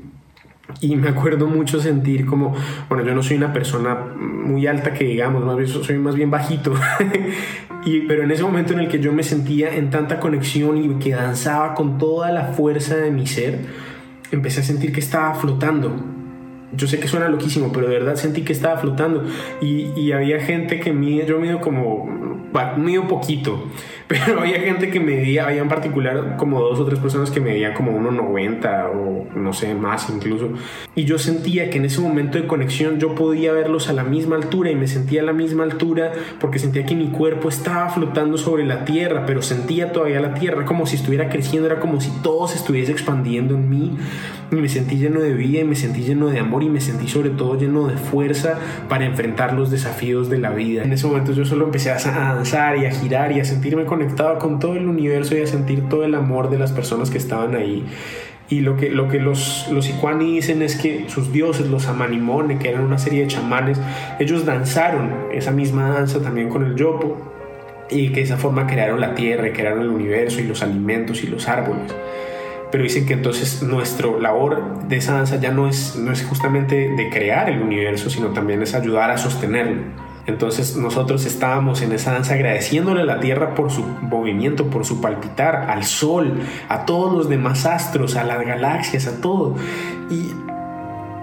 Y 0.81 0.95
me 0.95 1.09
acuerdo 1.09 1.47
mucho 1.47 1.79
sentir 1.79 2.25
como, 2.25 2.55
bueno, 2.89 3.05
yo 3.05 3.13
no 3.13 3.21
soy 3.21 3.37
una 3.37 3.53
persona 3.53 3.95
muy 4.15 4.65
alta 4.65 4.93
que 4.93 5.05
digamos, 5.05 5.45
más 5.45 5.55
bien 5.57 5.69
soy 5.69 5.97
más 5.97 6.15
bien 6.15 6.31
bajito. 6.31 6.73
pero 8.07 8.23
en 8.23 8.31
ese 8.31 8.41
momento 8.41 8.73
en 8.73 8.79
el 8.79 8.87
que 8.87 8.99
yo 8.99 9.13
me 9.13 9.21
sentía 9.21 9.75
en 9.75 9.91
tanta 9.91 10.19
conexión 10.19 10.77
y 10.77 10.95
que 10.95 11.11
danzaba 11.11 11.75
con 11.75 11.97
toda 11.97 12.31
la 12.31 12.45
fuerza 12.45 12.95
de 12.95 13.11
mi 13.11 13.27
ser, 13.27 13.59
empecé 14.31 14.61
a 14.61 14.63
sentir 14.63 14.91
que 14.91 14.99
estaba 14.99 15.35
flotando 15.35 16.14
yo 16.71 16.87
sé 16.87 16.99
que 16.99 17.07
suena 17.07 17.29
loquísimo, 17.29 17.71
pero 17.73 17.87
de 17.87 17.99
verdad 17.99 18.15
sentí 18.15 18.41
que 18.41 18.53
estaba 18.53 18.77
flotando. 18.77 19.23
Y, 19.61 19.91
y 19.95 20.11
había 20.11 20.39
gente 20.39 20.79
que 20.79 20.93
mide, 20.93 21.25
yo 21.25 21.39
mido 21.39 21.61
como, 21.61 22.09
mido 22.77 23.07
poquito, 23.07 23.65
pero 24.07 24.41
había 24.41 24.59
gente 24.59 24.89
que 24.89 24.99
medía, 24.99 25.47
había 25.47 25.61
en 25.61 25.67
particular 25.67 26.37
como 26.37 26.61
dos 26.61 26.79
o 26.79 26.85
tres 26.85 26.99
personas 26.99 27.31
que 27.31 27.39
medían 27.39 27.73
como 27.73 27.91
1,90 27.91 28.89
o 28.93 29.37
no 29.37 29.53
sé, 29.53 29.73
más 29.73 30.09
incluso. 30.09 30.49
Y 30.95 31.05
yo 31.05 31.17
sentía 31.17 31.69
que 31.69 31.77
en 31.77 31.85
ese 31.85 32.01
momento 32.01 32.37
de 32.37 32.47
conexión 32.47 32.99
yo 32.99 33.15
podía 33.15 33.51
verlos 33.51 33.89
a 33.89 33.93
la 33.93 34.03
misma 34.03 34.35
altura 34.35 34.71
y 34.71 34.75
me 34.75 34.87
sentía 34.87 35.21
a 35.21 35.25
la 35.25 35.33
misma 35.33 35.63
altura 35.63 36.11
porque 36.39 36.59
sentía 36.59 36.85
que 36.85 36.95
mi 36.95 37.07
cuerpo 37.07 37.49
estaba 37.49 37.89
flotando 37.89 38.37
sobre 38.37 38.65
la 38.65 38.85
tierra, 38.85 39.25
pero 39.25 39.41
sentía 39.41 39.91
todavía 39.91 40.19
la 40.19 40.33
tierra 40.33 40.65
como 40.65 40.85
si 40.85 40.95
estuviera 40.95 41.29
creciendo, 41.29 41.67
era 41.67 41.79
como 41.79 41.99
si 41.99 42.11
todo 42.21 42.47
se 42.47 42.57
estuviese 42.57 42.91
expandiendo 42.91 43.55
en 43.55 43.69
mí. 43.69 43.97
Y 44.51 44.55
me 44.55 44.69
sentí 44.69 44.97
lleno 44.97 45.21
de 45.21 45.33
vida 45.33 45.61
y 45.61 45.63
me 45.63 45.75
sentí 45.75 46.01
lleno 46.01 46.27
de 46.27 46.39
amor 46.39 46.54
y 46.61 46.69
me 46.69 46.79
sentí 46.79 47.07
sobre 47.07 47.31
todo 47.31 47.57
lleno 47.57 47.87
de 47.87 47.97
fuerza 47.97 48.59
para 48.87 49.05
enfrentar 49.05 49.53
los 49.53 49.71
desafíos 49.71 50.29
de 50.29 50.37
la 50.37 50.51
vida. 50.51 50.83
En 50.83 50.93
ese 50.93 51.07
momento 51.07 51.31
yo 51.31 51.45
solo 51.45 51.65
empecé 51.65 51.91
a 51.91 51.97
danzar 51.97 52.77
y 52.77 52.85
a 52.85 52.91
girar 52.91 53.31
y 53.31 53.39
a 53.39 53.45
sentirme 53.45 53.85
con 53.85 53.95
conectado 53.95 54.39
con 54.39 54.59
todo 54.59 54.75
el 54.75 54.87
universo 54.87 55.37
y 55.37 55.41
a 55.41 55.47
sentir 55.47 55.87
todo 55.87 56.03
el 56.03 56.15
amor 56.15 56.49
de 56.49 56.59
las 56.59 56.73
personas 56.73 57.09
que 57.09 57.17
estaban 57.17 57.55
ahí. 57.55 57.85
Y 58.49 58.59
lo 58.59 58.77
que, 58.77 58.89
lo 58.89 59.07
que 59.07 59.19
los, 59.19 59.67
los 59.71 59.89
dicen 60.19 60.61
es 60.61 60.75
que 60.75 61.05
sus 61.07 61.31
dioses, 61.31 61.67
los 61.67 61.87
Amanimone, 61.87 62.59
que 62.59 62.69
eran 62.69 62.83
una 62.83 62.99
serie 62.99 63.21
de 63.21 63.27
chamanes, 63.27 63.79
ellos 64.19 64.45
danzaron 64.45 65.11
esa 65.31 65.51
misma 65.51 65.89
danza 65.89 66.21
también 66.21 66.49
con 66.49 66.63
el 66.63 66.75
Yopo 66.75 67.17
y 67.89 68.09
que 68.09 68.15
de 68.15 68.21
esa 68.21 68.37
forma 68.37 68.67
crearon 68.67 68.99
la 68.99 69.15
tierra, 69.15 69.51
crearon 69.51 69.81
el 69.81 69.89
universo 69.89 70.41
y 70.41 70.43
los 70.43 70.61
alimentos 70.61 71.23
y 71.23 71.27
los 71.27 71.47
árboles. 71.47 71.95
Pero 72.71 72.83
dicen 72.83 73.05
que 73.05 73.13
entonces 73.13 73.61
nuestra 73.63 74.07
labor 74.19 74.87
de 74.87 74.97
esa 74.97 75.13
danza 75.13 75.39
ya 75.39 75.51
no 75.51 75.67
es, 75.67 75.95
no 75.95 76.11
es 76.11 76.23
justamente 76.23 76.89
de 76.89 77.09
crear 77.09 77.49
el 77.49 77.61
universo, 77.61 78.09
sino 78.09 78.29
también 78.29 78.61
es 78.61 78.73
ayudar 78.75 79.11
a 79.11 79.17
sostenerlo. 79.17 79.81
Entonces 80.27 80.75
nosotros 80.75 81.25
estábamos 81.25 81.81
en 81.81 81.91
esa 81.91 82.13
danza 82.13 82.33
agradeciéndole 82.33 83.01
a 83.01 83.05
la 83.05 83.19
Tierra 83.19 83.53
por 83.53 83.71
su 83.71 83.83
movimiento, 83.83 84.69
por 84.69 84.83
su 84.83 84.99
palpitar, 84.99 85.69
al 85.69 85.83
Sol, 85.83 86.39
a 86.67 86.85
todos 86.85 87.13
los 87.13 87.29
demás 87.29 87.65
astros, 87.65 88.15
a 88.15 88.23
las 88.23 88.43
galaxias, 88.43 89.05
a 89.05 89.21
todo. 89.21 89.55
Y 90.09 90.31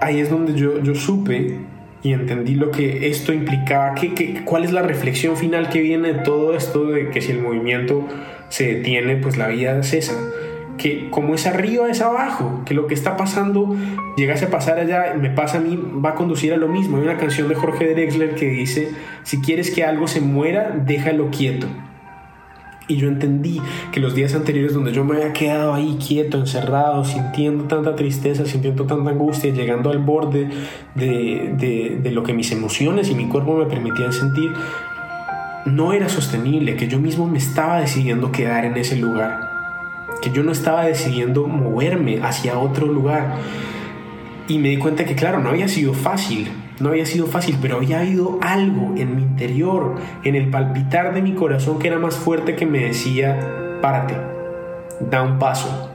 ahí 0.01 0.19
es 0.19 0.29
donde 0.29 0.53
yo, 0.53 0.81
yo 0.81 0.95
supe 0.95 1.59
y 2.01 2.13
entendí 2.13 2.55
lo 2.55 2.71
que 2.71 3.09
esto 3.09 3.33
implicaba, 3.33 3.95
que, 3.95 4.43
cuál 4.45 4.63
es 4.63 4.71
la 4.71 4.81
reflexión 4.81 5.35
final 5.35 5.69
que 5.69 5.81
viene 5.81 6.13
de 6.13 6.19
todo 6.19 6.55
esto, 6.55 6.85
de 6.85 7.09
que 7.09 7.21
si 7.21 7.31
el 7.31 7.41
movimiento 7.41 8.05
se 8.49 8.75
detiene, 8.75 9.17
pues 9.17 9.35
la 9.37 9.47
vida 9.47 9.81
cesa 9.83 10.13
que 10.77 11.09
como 11.09 11.35
es 11.35 11.45
arriba 11.45 11.89
es 11.89 12.01
abajo, 12.01 12.61
que 12.65 12.73
lo 12.73 12.87
que 12.87 12.93
está 12.93 13.17
pasando 13.17 13.75
llegase 14.17 14.45
a 14.45 14.49
pasar 14.49 14.79
allá, 14.79 15.15
me 15.19 15.29
pasa 15.29 15.57
a 15.57 15.61
mí, 15.61 15.79
va 16.03 16.11
a 16.11 16.15
conducir 16.15 16.53
a 16.53 16.57
lo 16.57 16.67
mismo. 16.67 16.97
Hay 16.97 17.03
una 17.03 17.17
canción 17.17 17.47
de 17.47 17.55
Jorge 17.55 17.93
Drexler 17.93 18.35
que 18.35 18.47
dice, 18.47 18.91
si 19.23 19.41
quieres 19.41 19.71
que 19.71 19.83
algo 19.83 20.07
se 20.07 20.21
muera, 20.21 20.75
déjalo 20.85 21.29
quieto. 21.29 21.67
Y 22.87 22.97
yo 22.97 23.07
entendí 23.07 23.61
que 23.93 24.01
los 24.01 24.13
días 24.13 24.35
anteriores 24.35 24.73
donde 24.73 24.91
yo 24.91 25.05
me 25.05 25.15
había 25.15 25.31
quedado 25.31 25.73
ahí 25.73 25.97
quieto, 26.05 26.37
encerrado, 26.37 27.05
sintiendo 27.05 27.63
tanta 27.63 27.95
tristeza, 27.95 28.45
sintiendo 28.45 28.85
tanta 28.85 29.11
angustia, 29.11 29.53
llegando 29.53 29.89
al 29.89 29.99
borde 29.99 30.49
de, 30.93 31.53
de, 31.57 31.99
de 32.03 32.11
lo 32.11 32.23
que 32.23 32.33
mis 32.33 32.51
emociones 32.51 33.09
y 33.09 33.15
mi 33.15 33.27
cuerpo 33.27 33.55
me 33.55 33.65
permitían 33.67 34.11
sentir, 34.11 34.51
no 35.65 35.93
era 35.93 36.09
sostenible, 36.09 36.75
que 36.75 36.89
yo 36.89 36.99
mismo 36.99 37.25
me 37.25 37.37
estaba 37.37 37.79
decidiendo 37.79 38.33
quedar 38.33 38.65
en 38.65 38.75
ese 38.75 38.97
lugar 38.97 39.52
que 40.21 40.31
yo 40.31 40.43
no 40.43 40.51
estaba 40.51 40.85
decidiendo 40.85 41.47
moverme 41.47 42.21
hacia 42.21 42.57
otro 42.57 42.87
lugar. 42.87 43.35
Y 44.47 44.59
me 44.59 44.69
di 44.69 44.77
cuenta 44.77 45.05
que, 45.05 45.15
claro, 45.15 45.39
no 45.39 45.49
había 45.49 45.67
sido 45.67 45.93
fácil, 45.93 46.49
no 46.79 46.89
había 46.89 47.05
sido 47.05 47.27
fácil, 47.27 47.57
pero 47.61 47.77
había 47.77 48.01
habido 48.01 48.39
algo 48.41 48.93
en 48.97 49.15
mi 49.15 49.21
interior, 49.21 49.95
en 50.23 50.35
el 50.35 50.49
palpitar 50.49 51.13
de 51.13 51.21
mi 51.21 51.33
corazón 51.33 51.79
que 51.79 51.87
era 51.87 51.99
más 51.99 52.15
fuerte 52.15 52.55
que 52.55 52.65
me 52.65 52.79
decía, 52.85 53.79
párate, 53.81 54.15
da 54.99 55.21
un 55.21 55.39
paso. 55.39 55.89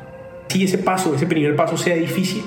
Si 0.48 0.64
ese 0.64 0.78
paso, 0.78 1.14
ese 1.14 1.26
primer 1.26 1.57
paso 1.57 1.76
sea 1.76 1.96
difícil, 1.96 2.42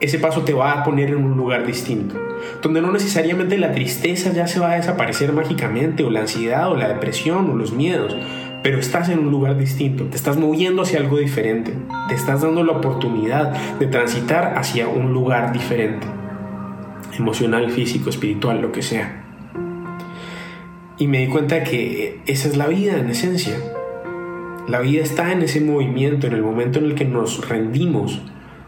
ese 0.00 0.18
paso 0.18 0.40
te 0.42 0.54
va 0.54 0.72
a 0.72 0.84
poner 0.84 1.10
en 1.10 1.16
un 1.16 1.36
lugar 1.36 1.66
distinto, 1.66 2.14
donde 2.62 2.80
no 2.80 2.90
necesariamente 2.90 3.58
la 3.58 3.72
tristeza 3.72 4.32
ya 4.32 4.46
se 4.46 4.58
va 4.58 4.72
a 4.72 4.76
desaparecer 4.76 5.32
mágicamente, 5.34 6.02
o 6.02 6.10
la 6.10 6.20
ansiedad, 6.20 6.70
o 6.70 6.76
la 6.76 6.88
depresión, 6.88 7.50
o 7.50 7.54
los 7.54 7.72
miedos, 7.72 8.16
pero 8.62 8.78
estás 8.78 9.08
en 9.08 9.20
un 9.20 9.30
lugar 9.30 9.56
distinto, 9.56 10.04
te 10.04 10.16
estás 10.16 10.36
moviendo 10.36 10.82
hacia 10.82 11.00
algo 11.00 11.18
diferente, 11.18 11.72
te 12.08 12.14
estás 12.14 12.42
dando 12.42 12.62
la 12.62 12.72
oportunidad 12.72 13.52
de 13.78 13.86
transitar 13.86 14.54
hacia 14.56 14.88
un 14.88 15.12
lugar 15.12 15.52
diferente, 15.52 16.06
emocional, 17.18 17.70
físico, 17.70 18.10
espiritual, 18.10 18.60
lo 18.60 18.72
que 18.72 18.82
sea. 18.82 19.24
Y 20.98 21.06
me 21.06 21.20
di 21.20 21.28
cuenta 21.28 21.64
que 21.64 22.20
esa 22.26 22.48
es 22.48 22.56
la 22.56 22.66
vida 22.66 22.98
en 22.98 23.08
esencia. 23.08 23.56
La 24.68 24.80
vida 24.80 25.02
está 25.02 25.32
en 25.32 25.40
ese 25.42 25.62
movimiento, 25.62 26.26
en 26.26 26.34
el 26.34 26.42
momento 26.42 26.78
en 26.78 26.84
el 26.84 26.94
que 26.94 27.06
nos 27.06 27.48
rendimos 27.48 28.20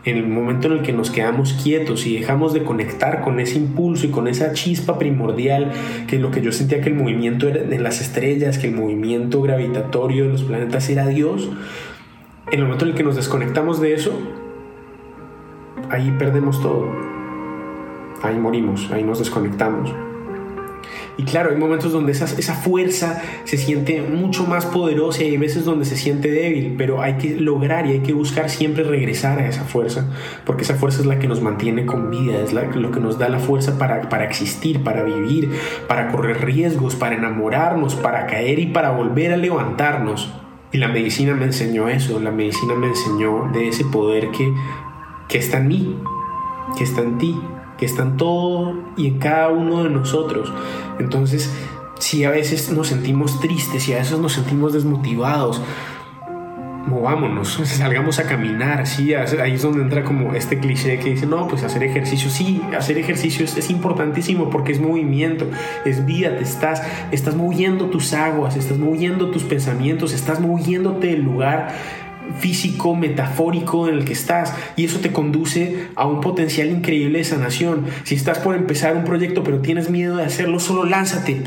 en 0.04 0.16
el 0.16 0.26
momento 0.26 0.66
en 0.66 0.74
el 0.74 0.82
que 0.82 0.92
nos 0.92 1.10
quedamos 1.10 1.52
quietos 1.52 2.06
y 2.06 2.18
dejamos 2.18 2.52
de 2.52 2.64
conectar 2.64 3.20
con 3.20 3.38
ese 3.38 3.58
impulso 3.58 4.06
y 4.06 4.10
con 4.10 4.26
esa 4.26 4.52
chispa 4.52 4.98
primordial, 4.98 5.72
que 6.08 6.18
lo 6.18 6.30
que 6.30 6.42
yo 6.42 6.50
sentía 6.50 6.80
que 6.80 6.88
el 6.88 6.96
movimiento 6.96 7.48
era 7.48 7.62
de 7.62 7.78
las 7.78 8.00
estrellas, 8.00 8.58
que 8.58 8.68
el 8.68 8.74
movimiento 8.74 9.40
gravitatorio 9.42 10.24
de 10.24 10.30
los 10.30 10.42
planetas 10.42 10.88
era 10.88 11.06
Dios, 11.06 11.50
en 12.50 12.58
el 12.58 12.64
momento 12.64 12.84
en 12.84 12.90
el 12.90 12.96
que 12.96 13.04
nos 13.04 13.16
desconectamos 13.16 13.80
de 13.80 13.94
eso, 13.94 14.12
ahí 15.88 16.12
perdemos 16.18 16.60
todo, 16.60 16.90
ahí 18.22 18.36
morimos, 18.36 18.90
ahí 18.90 19.04
nos 19.04 19.20
desconectamos. 19.20 19.94
Y 21.16 21.24
claro, 21.24 21.50
hay 21.50 21.56
momentos 21.56 21.92
donde 21.92 22.12
esa, 22.12 22.24
esa 22.24 22.54
fuerza 22.54 23.20
se 23.44 23.58
siente 23.58 24.00
mucho 24.00 24.46
más 24.46 24.66
poderosa 24.66 25.22
y 25.22 25.26
hay 25.26 25.36
veces 25.36 25.64
donde 25.64 25.84
se 25.84 25.96
siente 25.96 26.30
débil, 26.30 26.74
pero 26.78 27.02
hay 27.02 27.14
que 27.14 27.36
lograr 27.36 27.86
y 27.86 27.92
hay 27.92 28.00
que 28.00 28.12
buscar 28.12 28.48
siempre 28.48 28.82
regresar 28.82 29.38
a 29.38 29.46
esa 29.46 29.64
fuerza, 29.64 30.06
porque 30.46 30.62
esa 30.62 30.74
fuerza 30.74 31.00
es 31.00 31.06
la 31.06 31.18
que 31.18 31.28
nos 31.28 31.40
mantiene 31.40 31.84
con 31.84 32.10
vida, 32.10 32.40
es 32.40 32.52
lo 32.52 32.90
que 32.90 33.00
nos 33.00 33.18
da 33.18 33.28
la 33.28 33.38
fuerza 33.38 33.78
para, 33.78 34.08
para 34.08 34.24
existir, 34.24 34.82
para 34.82 35.02
vivir, 35.02 35.50
para 35.86 36.08
correr 36.08 36.44
riesgos, 36.44 36.96
para 36.96 37.14
enamorarnos, 37.14 37.94
para 37.94 38.26
caer 38.26 38.58
y 38.58 38.66
para 38.66 38.90
volver 38.90 39.32
a 39.32 39.36
levantarnos. 39.36 40.32
Y 40.72 40.78
la 40.78 40.88
medicina 40.88 41.34
me 41.34 41.44
enseñó 41.44 41.88
eso, 41.88 42.18
la 42.18 42.30
medicina 42.30 42.74
me 42.74 42.86
enseñó 42.86 43.50
de 43.52 43.68
ese 43.68 43.84
poder 43.84 44.30
que, 44.30 44.54
que 45.28 45.38
está 45.38 45.58
en 45.58 45.68
mí, 45.68 45.96
que 46.78 46.84
está 46.84 47.02
en 47.02 47.18
ti, 47.18 47.38
que 47.82 47.86
está 47.86 48.16
todo 48.16 48.74
y 48.96 49.08
en 49.08 49.18
cada 49.18 49.48
uno 49.48 49.82
de 49.82 49.90
nosotros. 49.90 50.52
Entonces, 51.00 51.52
si 51.98 52.22
a 52.22 52.30
veces 52.30 52.70
nos 52.70 52.86
sentimos 52.86 53.40
tristes, 53.40 53.82
si 53.82 53.92
a 53.92 53.98
veces 53.98 54.20
nos 54.20 54.34
sentimos 54.34 54.72
desmotivados, 54.72 55.60
movámonos, 56.86 57.48
salgamos 57.64 58.20
a 58.20 58.28
caminar, 58.28 58.86
sí, 58.86 59.14
ahí 59.14 59.54
es 59.54 59.62
donde 59.62 59.82
entra 59.82 60.04
como 60.04 60.32
este 60.32 60.60
cliché 60.60 61.00
que 61.00 61.10
dice, 61.10 61.26
no, 61.26 61.48
pues 61.48 61.64
hacer 61.64 61.82
ejercicio, 61.82 62.30
sí, 62.30 62.62
hacer 62.78 62.98
ejercicio 62.98 63.44
es, 63.44 63.68
importantísimo 63.68 64.48
porque 64.48 64.70
es 64.70 64.80
movimiento, 64.80 65.50
es 65.84 66.06
vida, 66.06 66.36
te 66.36 66.44
estás, 66.44 66.84
estás 67.10 67.34
moviendo 67.34 67.86
tus 67.86 68.12
aguas, 68.12 68.54
estás 68.54 68.78
moviendo 68.78 69.32
tus 69.32 69.42
pensamientos, 69.42 70.12
estás 70.12 70.38
moviéndote 70.38 71.08
del 71.08 71.22
lugar 71.22 71.74
físico, 72.38 72.94
metafórico 72.94 73.88
en 73.88 73.94
el 73.94 74.04
que 74.04 74.12
estás 74.12 74.54
y 74.76 74.84
eso 74.84 75.00
te 75.00 75.12
conduce 75.12 75.88
a 75.94 76.06
un 76.06 76.20
potencial 76.20 76.68
increíble 76.68 77.18
de 77.18 77.24
sanación. 77.24 77.86
Si 78.04 78.14
estás 78.14 78.38
por 78.38 78.54
empezar 78.54 78.96
un 78.96 79.04
proyecto 79.04 79.42
pero 79.42 79.60
tienes 79.60 79.90
miedo 79.90 80.16
de 80.16 80.24
hacerlo, 80.24 80.60
solo 80.60 80.84
lánzate. 80.84 81.42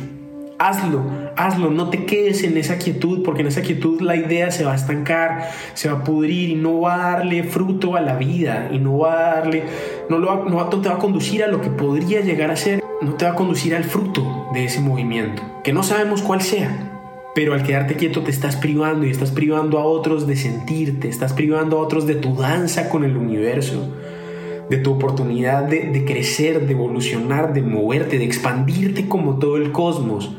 Hazlo, 0.58 1.04
hazlo, 1.36 1.69
no 1.69 1.89
te 1.89 2.06
quedes 2.06 2.43
en 2.43 2.58
esa 2.58 2.78
quietud, 2.78 3.24
porque 3.24 3.41
en 3.41 3.48
esa 3.48 3.62
quietud 3.62 4.00
la 4.00 4.15
idea 4.15 4.52
se 4.52 4.63
va 4.63 4.71
a 4.71 4.76
estancar, 4.76 5.50
se 5.74 5.89
va 5.89 6.00
a 6.00 6.04
pudrir 6.06 6.52
y 6.52 6.56
no 6.56 6.80
va 6.80 6.95
a 6.95 7.12
darle 7.12 7.43
fruto 7.43 7.98
a 7.98 8.02
la 8.02 8.15
vida 8.15 8.69
y 8.71 8.80
no 8.80 9.00
va 9.00 9.13
a 9.13 9.36
darle, 9.36 9.63
no, 10.10 10.17
lo 10.17 10.45
no 10.45 10.65
te 10.69 10.88
va 10.88 10.95
a 10.95 11.00
conducir 11.00 11.43
a 11.43 11.48
lo 11.48 11.60
que 11.60 11.69
podría 11.69 12.21
llegar 12.21 12.52
a 12.52 12.56
ser, 12.56 12.82
no 13.02 13.15
te 13.15 13.26
va 13.26 13.32
a 13.32 13.36
conducir 13.36 13.76
al 13.76 13.84
fruto 13.84 14.48
de 14.54 14.63
ese 14.63 14.80
movimiento, 14.80 15.43
que 15.62 15.74
no 15.74 15.84
sabemos 15.84 16.21
cuál 16.21 16.41
sea, 16.41 16.94
pero 17.36 17.54
al 17.54 17.63
quedarte 17.63 17.95
quieto 17.95 18.21
te 18.21 18.32
estás 18.32 18.56
privando 18.56 19.06
y 19.06 19.12
estás 19.12 19.30
privando 19.30 19.78
a 19.78 19.84
otros 19.84 20.26
de 20.26 20.38
sentirte, 20.38 21.10
estás 21.10 21.34
privando 21.34 21.78
a 21.78 21.82
otros 21.82 22.08
de 22.08 22.15
tu 22.15 22.34
danza 22.34 22.89
con 22.89 23.04
el 23.04 23.17
universo, 23.17 23.93
de 24.69 24.78
tu 24.78 24.93
oportunidad 24.93 25.65
de, 25.65 26.06
crecer, 26.06 26.65
de 26.65 26.71
evolucionar, 26.71 27.54
de 27.54 27.62
moverte, 27.62 28.17
de 28.17 28.24
expandirte 28.24 29.10
como 29.10 29.38
todo 29.38 29.58
el 29.58 29.74
cosmos. 29.74 30.34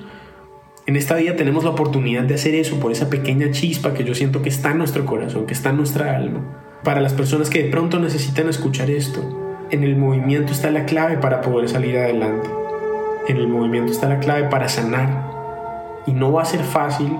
En 0.87 0.97
esta 0.97 1.17
vida 1.17 1.37
tenemos 1.37 1.65
la 1.65 1.71
oportunidad 1.71 2.23
de 2.23 2.35
hacer 2.35 2.55
eso 2.55 2.81
por 2.81 2.91
esa 2.91 3.11
pequeña 3.11 3.51
chispa 3.51 3.93
que 3.93 4.03
yo 4.03 4.15
siento 4.15 4.41
que 4.41 4.49
está 4.49 4.71
en 4.71 4.79
nuestro 4.79 5.05
corazón, 5.05 5.45
que 5.45 5.53
está 5.53 5.71
en 5.71 5.77
nuestra 5.77 6.17
alma. 6.17 6.63
Para 6.83 7.03
las 7.03 7.13
personas 7.13 7.51
que 7.51 7.65
de 7.65 7.71
pronto 7.71 7.99
necesitan 7.99 8.49
escuchar 8.49 8.91
esto, 8.91 9.21
en 9.71 9.85
el 9.85 9.97
movimiento 9.97 10.53
está 10.53 10.71
la 10.71 10.87
clave 10.87 11.19
para 11.19 11.43
poder 11.43 11.69
salir 11.69 11.99
adelante. 11.99 12.49
En 13.29 13.37
el 13.37 13.49
movimiento 13.49 13.93
está 13.93 14.09
la 14.09 14.21
clave 14.21 14.45
para 14.45 14.69
sanar, 14.69 15.36
y 16.07 16.13
no 16.13 16.33
va 16.33 16.43
a 16.43 16.45
ser 16.45 16.61
fácil 16.61 17.13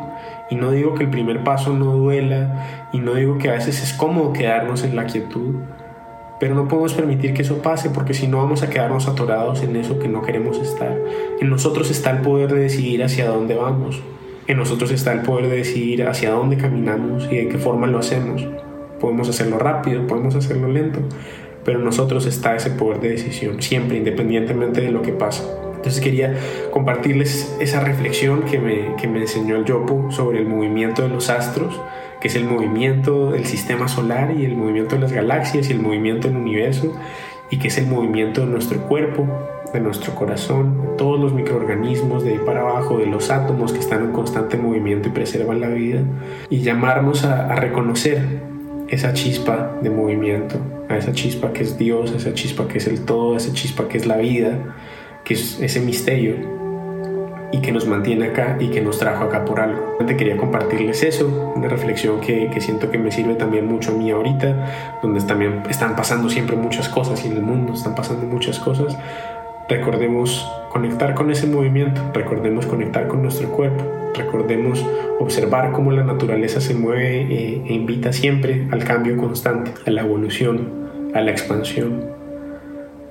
y 0.49 0.55
no 0.55 0.71
digo 0.71 0.95
que 0.95 1.05
el 1.05 1.11
primer 1.11 1.43
paso 1.43 1.73
no 1.73 1.93
duela 1.97 2.89
y 2.93 2.99
no 2.99 3.15
digo 3.15 3.39
que 3.39 3.51
a 3.51 3.55
veces 3.55 3.83
es 3.83 3.93
cómodo 3.93 4.33
quedarnos 4.33 4.85
en 4.85 4.95
la 4.95 5.07
quietud, 5.07 5.57
pero 6.39 6.55
no 6.55 6.69
podemos 6.69 6.95
permitir 6.95 7.35
que 7.35 7.43
eso 7.43 7.63
pase 7.63 7.91
porque 7.91 8.15
si 8.15 8.29
no 8.29 8.39
vamos 8.39 8.63
a 8.63 8.71
quedarnos 8.71 9.09
atorados 9.09 9.63
en 9.63 9.75
eso 9.77 9.99
que 9.99 10.09
no 10.09 10.23
queremos 10.23 10.59
estar. 10.59 10.97
En 11.41 11.51
nosotros 11.51 11.91
está 11.91 12.11
el 12.11 12.19
poder 12.19 12.53
de 12.53 12.61
decidir 12.61 13.03
hacia 13.03 13.29
dónde 13.29 13.55
vamos. 13.55 14.03
En 14.47 14.59
nosotros 14.59 14.93
está 14.93 15.13
el 15.13 15.23
poder 15.23 15.49
de 15.49 15.57
decidir 15.57 16.07
hacia 16.07 16.31
dónde 16.31 16.57
caminamos 16.57 17.27
y 17.31 17.37
de 17.37 17.49
qué 17.49 17.59
forma 17.59 17.87
lo 17.87 17.99
hacemos. 17.99 18.47
Podemos 19.01 19.29
hacerlo 19.29 19.59
rápido, 19.59 20.07
podemos 20.07 20.35
hacerlo 20.37 20.69
lento, 20.69 21.01
pero 21.65 21.81
en 21.81 21.85
nosotros 21.85 22.27
está 22.27 22.55
ese 22.55 22.71
poder 22.71 23.01
de 23.01 23.11
decisión, 23.11 23.61
siempre, 23.61 23.97
independientemente 23.97 24.81
de 24.81 24.91
lo 24.91 25.03
que 25.03 25.13
pase. 25.13 25.43
Entonces 25.87 26.03
quería 26.03 26.35
compartirles 26.73 27.57
esa 27.61 27.79
reflexión 27.79 28.43
que 28.43 28.59
me, 28.59 28.97
que 28.97 29.07
me 29.07 29.21
enseñó 29.21 29.55
el 29.55 29.65
Yopo 29.65 30.11
sobre 30.11 30.41
el 30.41 30.49
movimiento 30.49 31.03
de 31.03 31.09
los 31.09 31.31
astros, 31.31 31.81
que 32.21 32.27
es 32.27 32.35
el 32.35 32.43
movimiento 32.43 33.31
del 33.31 33.47
sistema 33.47 33.87
solar 33.87 34.35
y 34.37 34.45
el 34.47 34.57
movimiento 34.57 34.97
de 34.97 35.03
las 35.03 35.13
galaxias 35.13 35.71
y 35.71 35.75
el 35.75 35.79
movimiento 35.79 36.27
del 36.27 36.39
universo, 36.39 36.93
y 37.53 37.59
que 37.59 37.69
es 37.69 37.79
el 37.79 37.87
movimiento 37.87 38.41
de 38.41 38.49
nuestro 38.49 38.81
cuerpo, 38.89 39.29
de 39.73 39.79
nuestro 39.79 40.13
corazón, 40.17 40.83
de 40.83 40.89
todos 40.97 41.21
los 41.21 41.33
microorganismos 41.33 42.25
de 42.25 42.33
ahí 42.33 42.41
para 42.45 42.63
abajo, 42.63 42.99
de 42.99 43.07
los 43.07 43.31
átomos 43.31 43.73
que 43.73 43.79
están 43.79 44.07
en 44.07 44.11
constante 44.11 44.57
movimiento 44.57 45.09
y 45.09 45.13
preservan 45.13 45.61
la 45.61 45.69
vida, 45.69 46.01
y 46.51 46.63
llamarnos 46.63 47.25
a, 47.25 47.47
a 47.47 47.55
reconocer 47.55 48.23
esa 48.89 49.13
chispa 49.13 49.79
de 49.83 49.91
movimiento, 49.91 50.57
a 50.89 50.97
esa 50.97 51.13
chispa 51.13 51.53
que 51.53 51.63
es 51.63 51.79
Dios, 51.79 52.11
a 52.11 52.17
esa 52.17 52.35
chispa 52.35 52.67
que 52.67 52.79
es 52.79 52.89
el 52.89 53.05
todo, 53.05 53.35
a 53.35 53.37
esa 53.37 53.53
chispa 53.53 53.87
que 53.87 53.99
es 53.99 54.07
la 54.07 54.17
vida, 54.17 54.75
que 55.27 55.35
es 55.35 55.59
ese 55.61 55.81
misterio 55.81 56.37
y 57.53 57.59
que 57.59 57.73
nos 57.73 57.87
mantiene 57.87 58.27
acá 58.27 58.57
y 58.61 58.69
que 58.69 58.81
nos 58.81 58.99
trajo 58.99 59.25
acá 59.25 59.45
por 59.45 59.59
algo. 59.61 59.97
Te 60.07 60.17
quería 60.17 60.37
compartirles 60.37 61.03
eso, 61.03 61.53
una 61.57 61.69
reflexión 61.69 62.21
que, 62.21 62.49
que, 62.49 62.61
siento 62.61 62.91
que 62.91 62.99
me 62.99 63.11
sirve 63.11 63.35
también 63.35 63.67
mucho 63.67 63.91
a 63.91 63.95
mí 63.95 64.11
ahorita, 64.11 65.01
donde 65.03 65.21
también 65.23 65.63
están 65.69 65.97
pasando 65.97 66.29
siempre 66.29 66.57
muchas 66.57 66.89
cosas 66.89 67.25
y 67.25 67.29
en 67.29 67.39
el 67.39 67.43
mundo 67.43 67.73
están 67.73 67.95
pasando 67.95 68.25
muchas 68.25 68.61
cosas. 68.61 68.97
Recordemos 69.69 70.49
conectar 70.71 71.15
con 71.15 71.31
ese 71.31 71.49
movimiento, 71.49 72.01
recordemos 72.15 72.67
conectar 72.67 73.09
con 73.09 73.23
nuestro 73.23 73.51
cuerpo, 73.51 73.85
recordemos 74.15 74.85
observar 75.19 75.73
cómo 75.73 75.91
la 75.91 76.05
naturaleza 76.05 76.61
se 76.61 76.75
mueve 76.75 77.23
eh, 77.23 77.63
e 77.67 77.73
invita 77.73 78.13
siempre 78.13 78.69
al 78.71 78.85
cambio 78.85 79.17
constante, 79.17 79.73
a 79.87 79.91
la 79.91 80.03
evolución, 80.03 81.11
a 81.15 81.21
la 81.21 81.33
expansión 81.33 82.16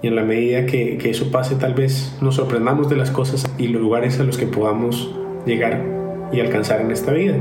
y 0.05 0.07
en 0.07 0.15
la 0.15 0.21
medida 0.21 0.67
que, 0.67 0.99
que, 0.99 1.09
eso 1.09 1.31
pase 1.31 1.55
tal 1.55 1.73
vez 1.73 2.15
nos 2.21 2.35
sorprendamos 2.35 2.91
de 2.91 2.95
las 2.95 3.09
cosas 3.09 3.43
y 3.57 3.69
los 3.69 3.81
lugares 3.81 4.19
a 4.19 4.23
los 4.23 4.37
que 4.37 4.45
podamos 4.45 5.11
llegar 5.47 5.83
y 6.31 6.41
alcanzar 6.41 6.79
en 6.79 6.91
esta 6.91 7.11
vida. 7.11 7.35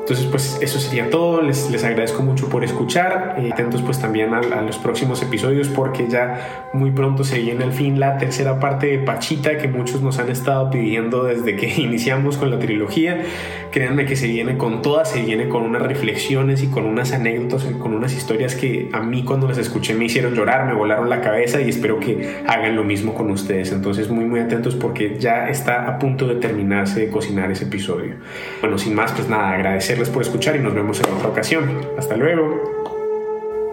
Entonces, 0.00 0.26
pues 0.26 0.58
eso 0.60 0.78
sería 0.78 1.10
todo. 1.10 1.42
Les, 1.42 1.70
les 1.70 1.84
agradezco 1.84 2.22
mucho 2.22 2.48
por 2.48 2.64
escuchar. 2.64 3.36
y 3.42 3.50
atentos 3.50 3.82
pues 3.82 3.98
también 3.98 4.34
a, 4.34 4.62
los 4.62 4.78
próximos 4.78 5.22
episodios 5.22 5.68
porque 5.68 6.08
ya 6.08 6.68
muy 6.72 6.90
pronto 6.90 7.24
se 7.24 7.38
viene 7.38 7.64
al 7.64 7.72
fin 7.72 8.00
la 8.00 8.18
tercera 8.18 8.58
parte 8.58 8.86
de 8.86 8.98
Pachita 8.98 9.58
que 9.58 9.68
muchos 9.68 10.02
nos 10.02 10.18
han 10.18 10.30
estado 10.30 10.70
pidiendo 10.70 11.24
desde 11.24 11.56
que 11.56 11.68
iniciamos 11.76 12.36
con 12.36 12.50
la 12.50 12.58
trilogía. 12.58 13.22
Créanme 13.70 14.04
que 14.04 14.16
se 14.16 14.26
viene 14.26 14.56
con 14.56 14.82
todas, 14.82 15.10
se 15.10 15.22
viene 15.22 15.48
con 15.48 15.62
unas 15.62 15.82
reflexiones 15.82 16.62
y 16.62 16.68
con 16.68 16.86
unas 16.86 17.12
anécdotas, 17.12 17.64
con 17.78 17.94
unas 17.94 18.12
historias 18.12 18.54
que 18.54 18.88
a 18.92 19.00
mí 19.00 19.22
cuando 19.22 19.46
las 19.46 19.58
escuché 19.58 19.94
me 19.94 20.06
hicieron 20.06 20.34
llorar, 20.34 20.66
me 20.66 20.74
volaron 20.74 21.08
la 21.08 21.20
cabeza 21.20 21.60
y 21.60 21.68
espero 21.68 22.00
que 22.00 22.42
hagan 22.46 22.74
lo 22.74 22.84
mismo 22.84 23.14
con 23.14 23.30
ustedes. 23.30 23.72
Entonces, 23.72 24.10
muy, 24.10 24.24
muy 24.24 24.40
atentos 24.40 24.74
porque 24.74 25.18
ya 25.18 25.48
está 25.48 25.86
a 25.86 25.98
punto 25.98 26.26
de 26.26 26.36
terminarse 26.36 27.00
de 27.00 27.10
cocinar 27.10 27.50
ese 27.50 27.64
episodio. 27.64 28.14
Bueno, 28.60 28.78
sin 28.78 28.94
más, 28.94 29.12
pues 29.12 29.28
nada, 29.28 29.52
agradecer 29.52 29.89
por 29.90 30.22
escuchar 30.22 30.54
y 30.54 30.60
nos 30.60 30.72
vemos 30.72 31.00
en 31.00 31.12
otra 31.12 31.28
ocasión. 31.28 31.80
Hasta 31.98 32.16
luego. 32.16 32.62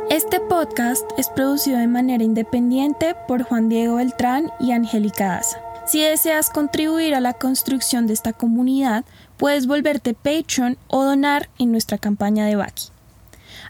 Este 0.09 0.39
podcast 0.39 1.07
es 1.17 1.29
producido 1.29 1.77
de 1.77 1.87
manera 1.87 2.23
independiente 2.23 3.15
por 3.27 3.43
Juan 3.43 3.69
Diego 3.69 3.97
Beltrán 3.97 4.49
y 4.59 4.71
Angélica 4.71 5.27
Daza. 5.27 5.61
Si 5.85 6.01
deseas 6.01 6.49
contribuir 6.49 7.13
a 7.13 7.19
la 7.19 7.33
construcción 7.33 8.07
de 8.07 8.13
esta 8.13 8.33
comunidad, 8.33 9.05
puedes 9.37 9.67
volverte 9.67 10.15
Patreon 10.15 10.77
o 10.87 11.03
donar 11.03 11.49
en 11.59 11.71
nuestra 11.71 11.99
campaña 11.99 12.47
de 12.47 12.55
Baki. 12.55 12.87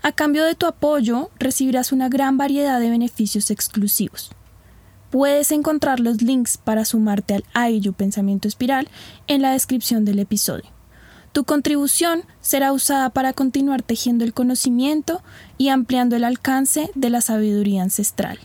A 0.02 0.14
cambio 0.14 0.46
de 0.46 0.56
tu 0.56 0.68
apoyo, 0.68 1.30
recibirás 1.40 1.92
una 1.92 2.08
gran 2.08 2.38
variedad 2.38 2.80
de 2.80 2.90
beneficios 2.90 3.52
exclusivos. 3.52 4.32
Puedes 5.12 5.52
encontrar 5.52 6.00
los 6.00 6.22
links 6.22 6.58
para 6.58 6.86
sumarte 6.86 7.34
al 7.34 7.44
AIU 7.54 7.92
Pensamiento 7.92 8.48
Espiral 8.48 8.88
en 9.28 9.42
la 9.42 9.52
descripción 9.52 10.06
del 10.06 10.20
episodio. 10.20 10.77
Tu 11.38 11.44
contribución 11.44 12.24
será 12.42 12.74
usada 12.74 13.12
para 13.12 13.32
continuar 13.32 13.84
tejiendo 13.84 14.26
el 14.26 14.34
conocimiento 14.34 15.22
y 15.60 15.70
ampliando 15.70 16.16
el 16.16 16.24
alcance 16.24 16.90
de 16.96 17.12
la 17.12 17.22
sabiduría 17.22 17.84
ancestral. 17.84 18.40